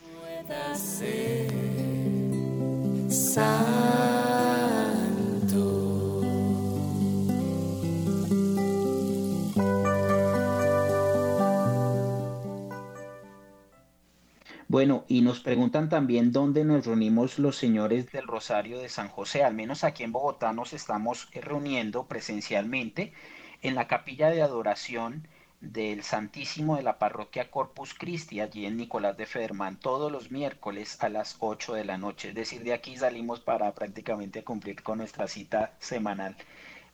Pueda 0.00 0.74
Bueno, 14.70 15.06
y 15.08 15.22
nos 15.22 15.40
preguntan 15.40 15.88
también 15.88 16.30
dónde 16.30 16.62
nos 16.62 16.84
reunimos 16.84 17.38
los 17.38 17.56
señores 17.56 18.12
del 18.12 18.26
Rosario 18.26 18.78
de 18.78 18.90
San 18.90 19.08
José. 19.08 19.42
Al 19.42 19.54
menos 19.54 19.82
aquí 19.82 20.02
en 20.02 20.12
Bogotá 20.12 20.52
nos 20.52 20.74
estamos 20.74 21.30
reuniendo 21.32 22.06
presencialmente 22.06 23.14
en 23.62 23.74
la 23.74 23.88
capilla 23.88 24.28
de 24.28 24.42
adoración 24.42 25.26
del 25.62 26.02
Santísimo 26.02 26.76
de 26.76 26.82
la 26.82 26.98
parroquia 26.98 27.50
Corpus 27.50 27.94
Christi, 27.94 28.40
allí 28.40 28.66
en 28.66 28.76
Nicolás 28.76 29.16
de 29.16 29.24
Federman, 29.24 29.80
todos 29.80 30.12
los 30.12 30.30
miércoles 30.30 30.98
a 31.00 31.08
las 31.08 31.36
8 31.40 31.72
de 31.72 31.86
la 31.86 31.96
noche. 31.96 32.28
Es 32.28 32.34
decir, 32.34 32.62
de 32.62 32.74
aquí 32.74 32.94
salimos 32.94 33.40
para 33.40 33.74
prácticamente 33.74 34.44
cumplir 34.44 34.82
con 34.82 34.98
nuestra 34.98 35.28
cita 35.28 35.76
semanal 35.78 36.36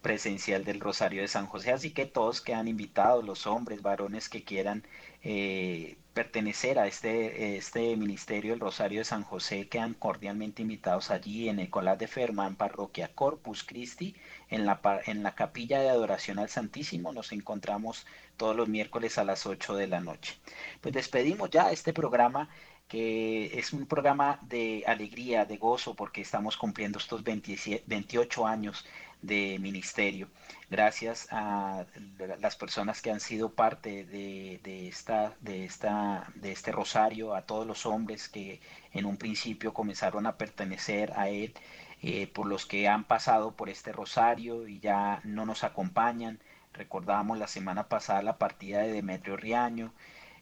presencial 0.05 0.65
del 0.65 0.81
Rosario 0.81 1.23
de 1.23 1.29
San 1.29 1.47
José. 1.47 1.73
Así 1.73 1.91
que 1.91 2.05
todos 2.05 2.43
quedan 2.43 2.69
invitados, 2.69 3.25
los 3.25 3.47
hombres, 3.47 3.81
varones 3.81 4.29
que 4.29 4.45
quieran 4.45 4.85
eh, 5.23 5.97
pertenecer 6.13 6.79
a 6.79 6.87
este, 6.87 7.57
este 7.57 7.97
ministerio 7.97 8.53
del 8.53 8.61
Rosario 8.61 9.01
de 9.01 9.07
San 9.07 9.25
José, 9.25 9.67
quedan 9.67 9.95
cordialmente 9.95 10.61
invitados 10.61 11.11
allí 11.11 11.49
en 11.49 11.57
Nicolás 11.57 11.99
de 11.99 12.07
Ferman, 12.07 12.55
parroquia 12.55 13.09
Corpus 13.15 13.65
Christi, 13.65 14.15
en 14.51 14.67
la, 14.67 14.79
en 15.07 15.23
la 15.23 15.35
capilla 15.35 15.81
de 15.81 15.89
adoración 15.89 16.39
al 16.39 16.51
Santísimo. 16.51 17.15
Nos 17.15 17.33
encontramos 17.33 18.07
todos 18.37 18.55
los 18.55 18.69
miércoles 18.69 19.17
a 19.17 19.25
las 19.25 19.47
8 19.47 19.75
de 19.75 19.87
la 19.87 20.01
noche. 20.01 20.37
Pues 20.83 20.93
despedimos 20.93 21.49
ya 21.49 21.73
este 21.73 21.95
programa 21.95 22.51
que 22.89 23.59
es 23.59 23.73
un 23.73 23.87
programa 23.87 24.39
de 24.43 24.85
alegría, 24.87 25.47
de 25.47 25.57
gozo, 25.57 25.95
porque 25.95 26.21
estamos 26.21 26.57
cumpliendo 26.57 26.99
estos 26.99 27.25
27, 27.25 27.85
28 27.87 28.47
años 28.47 28.85
de 29.27 29.59
ministerio. 29.61 30.29
Gracias 30.71 31.29
a 31.31 31.87
las 32.41 32.57
personas 32.57 33.01
que 33.01 33.11
han 33.11 33.21
sido 33.21 33.55
parte 33.55 34.05
de, 34.05 34.61
de, 34.63 34.89
esta, 34.89 35.35
de, 35.41 35.65
esta, 35.65 36.31
de 36.35 36.53
este 36.53 36.73
rosario, 36.73 37.35
a 37.35 37.43
todos 37.43 37.67
los 37.67 37.87
hombres 37.87 38.29
que 38.29 38.61
en 38.93 39.07
un 39.07 39.17
principio 39.17 39.73
comenzaron 39.73 40.27
a 40.27 40.37
pertenecer 40.37 41.13
a 41.17 41.29
él, 41.29 41.55
eh, 42.03 42.27
por 42.27 42.47
los 42.47 42.67
que 42.67 42.89
han 42.89 43.05
pasado 43.05 43.53
por 43.53 43.69
este 43.71 43.93
rosario 43.93 44.69
y 44.69 44.79
ya 44.81 45.21
no 45.25 45.47
nos 45.47 45.65
acompañan. 45.65 46.41
Recordamos 46.73 47.39
la 47.39 47.47
semana 47.47 47.89
pasada 47.89 48.23
la 48.23 48.39
partida 48.39 48.81
de 48.83 48.93
Demetrio 48.93 49.37
Riaño. 49.37 49.93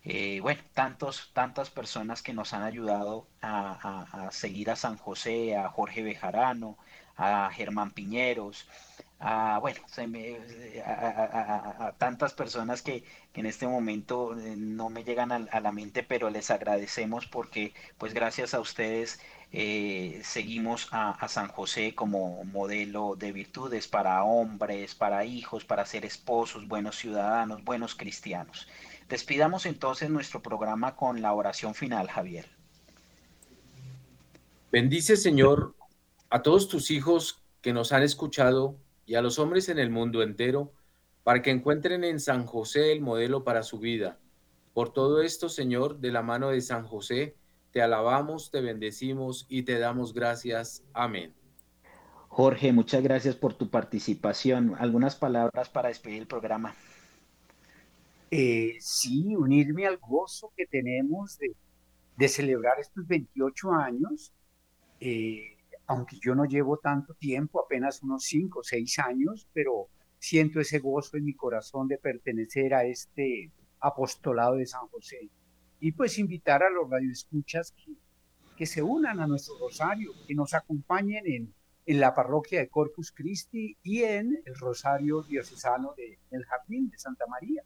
Eh, 0.05 0.41
bueno, 0.41 0.61
tantos, 0.75 1.31
tantas 1.33 1.71
personas 1.71 2.23
que 2.23 2.33
nos 2.33 2.53
han 2.55 2.63
ayudado 2.65 3.29
a, 3.41 4.27
a 4.27 4.33
seguir 4.33 4.71
a 4.71 4.77
San 4.77 4.97
José, 4.97 5.57
a 5.57 5.69
Jorge 5.69 6.03
Bejarano, 6.03 6.77
a 7.17 7.51
Germán 7.53 7.91
Piñeros, 7.91 8.67
a, 9.23 9.59
bueno, 9.61 9.81
a, 10.85 11.95
tantas 11.97 12.35
personas 12.35 12.83
que, 12.83 13.05
que, 13.33 13.41
en 13.41 13.47
este 13.47 13.69
momento 13.69 14.37
eh, 14.39 14.57
no 14.57 14.91
me 14.91 15.05
llegan 15.05 15.31
a, 15.31 15.61
la 15.61 15.73
mente, 15.73 16.03
pero 16.03 16.29
les 16.29 16.51
agradecemos 16.51 17.27
porque 17.27 17.73
pues 17.99 18.15
gracias 18.15 18.53
a 18.53 18.61
ustedes 18.61 19.21
eh, 19.53 20.21
seguimos 20.25 20.89
a, 20.91 21.29
San 21.29 21.49
José 21.49 21.95
como 21.95 22.43
modelo 22.45 23.15
de 23.17 23.31
virtudes 23.33 23.87
para 23.87 24.25
hombres, 24.25 24.95
para 24.97 25.25
hijos, 25.25 25.65
para 25.65 25.87
ser 25.87 26.05
esposos, 26.05 26.67
buenos 26.67 26.97
ciudadanos, 26.97 27.63
buenos 27.63 27.95
cristianos. 27.95 28.67
Despidamos 29.09 29.67
entonces 29.67 30.11
nuestro 30.11 30.43
programa 30.43 30.97
con 30.97 31.23
la 31.23 31.33
oración 31.33 31.75
final, 31.75 32.09
Javier. 32.09 32.49
Bendice, 34.73 35.19
Señor, 35.19 35.75
a 36.33 36.43
todos 36.43 36.67
tus 36.67 36.91
hijos 36.91 37.43
que 37.61 37.75
nos 37.75 37.93
han 37.93 38.03
escuchado 38.03 38.79
y 39.05 39.17
a 39.17 39.21
los 39.21 39.39
hombres 39.39 39.69
en 39.69 39.79
el 39.79 39.91
mundo 39.91 40.23
entero, 40.23 40.73
para 41.25 41.43
que 41.43 41.51
encuentren 41.51 42.05
en 42.05 42.21
San 42.21 42.47
José 42.47 42.91
el 42.91 43.03
modelo 43.03 43.45
para 43.45 43.63
su 43.63 43.79
vida. 43.79 44.19
Por 44.73 44.95
todo 44.95 45.21
esto, 45.21 45.51
Señor, 45.51 45.99
de 45.99 46.11
la 46.11 46.23
mano 46.23 46.49
de 46.49 46.63
San 46.63 46.87
José, 46.87 47.37
te 47.71 47.83
alabamos, 47.83 48.51
te 48.51 48.63
bendecimos 48.63 49.45
y 49.51 49.65
te 49.65 49.79
damos 49.79 50.15
gracias. 50.15 50.83
Amén. 50.95 51.35
Jorge, 52.29 52.73
muchas 52.73 53.03
gracias 53.03 53.37
por 53.37 53.53
tu 53.53 53.69
participación. 53.69 54.75
¿Algunas 54.79 55.17
palabras 55.17 55.69
para 55.69 55.89
despedir 55.89 56.23
el 56.23 56.27
programa? 56.27 56.75
Eh, 58.31 58.79
sí, 58.81 59.37
unirme 59.37 59.87
al 59.87 59.99
gozo 59.99 60.51
que 60.57 60.65
tenemos 60.65 61.37
de, 61.37 61.55
de 62.17 62.29
celebrar 62.29 62.81
estos 62.81 63.07
28 63.07 63.71
años. 63.73 64.33
Eh, 64.99 65.52
aunque 65.87 66.19
yo 66.21 66.35
no 66.35 66.45
llevo 66.45 66.79
tanto 66.79 67.15
tiempo, 67.15 67.61
apenas 67.61 68.03
unos 68.03 68.25
cinco 68.25 68.61
o 68.61 68.63
seis 68.63 68.99
años, 68.99 69.49
pero 69.53 69.89
siento 70.19 70.61
ese 70.61 70.79
gozo 70.79 71.17
en 71.17 71.25
mi 71.25 71.35
corazón 71.35 71.89
de 71.89 71.99
pertenecer 71.99 72.75
a 72.75 72.85
este 72.85 73.51
apostolado 73.81 74.57
de 74.57 74.67
San 74.67 74.87
José. 74.89 75.31
Y 75.81 75.93
pues 75.93 76.19
invitar 76.19 76.63
a 76.63 76.71
los 76.71 76.89
radioescuchas 76.89 77.73
que, 77.73 77.93
que 78.57 78.67
se 78.67 78.83
unan 78.83 79.21
a 79.21 79.27
nuestro 79.27 79.59
rosario, 79.59 80.13
que 80.27 80.35
nos 80.35 80.55
acompañen 80.55 81.27
en, 81.27 81.55
en 81.87 82.01
la 82.01 82.15
parroquia 82.15 82.61
de 82.61 82.69
Corpus 82.69 83.13
Christi 83.13 83.77
y 83.83 84.03
en 84.03 84.41
el 84.45 84.55
rosario 84.55 85.23
diocesano 85.23 85.95
del 85.97 86.19
de, 86.31 86.45
Jardín 86.45 86.89
de 86.89 86.99
Santa 86.99 87.27
María. 87.27 87.63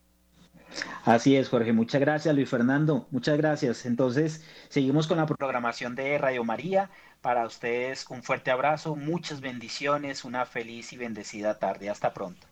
Así 1.05 1.37
es, 1.37 1.49
Jorge. 1.49 1.73
Muchas 1.73 2.01
gracias, 2.01 2.35
Luis 2.35 2.49
Fernando. 2.49 3.07
Muchas 3.11 3.37
gracias. 3.37 3.87
Entonces, 3.87 4.45
seguimos 4.69 5.07
con 5.07 5.19
la 5.19 5.27
programación 5.27 5.95
de 5.95 6.19
Radio 6.19 6.43
María. 6.45 6.91
Para 7.27 7.45
ustedes 7.45 8.07
un 8.09 8.23
fuerte 8.23 8.53
abrazo, 8.53 8.95
muchas 8.95 9.41
bendiciones, 9.41 10.25
una 10.25 10.47
feliz 10.47 10.93
y 10.93 10.97
bendecida 10.97 11.59
tarde. 11.59 11.91
Hasta 11.91 12.15
pronto. 12.15 12.47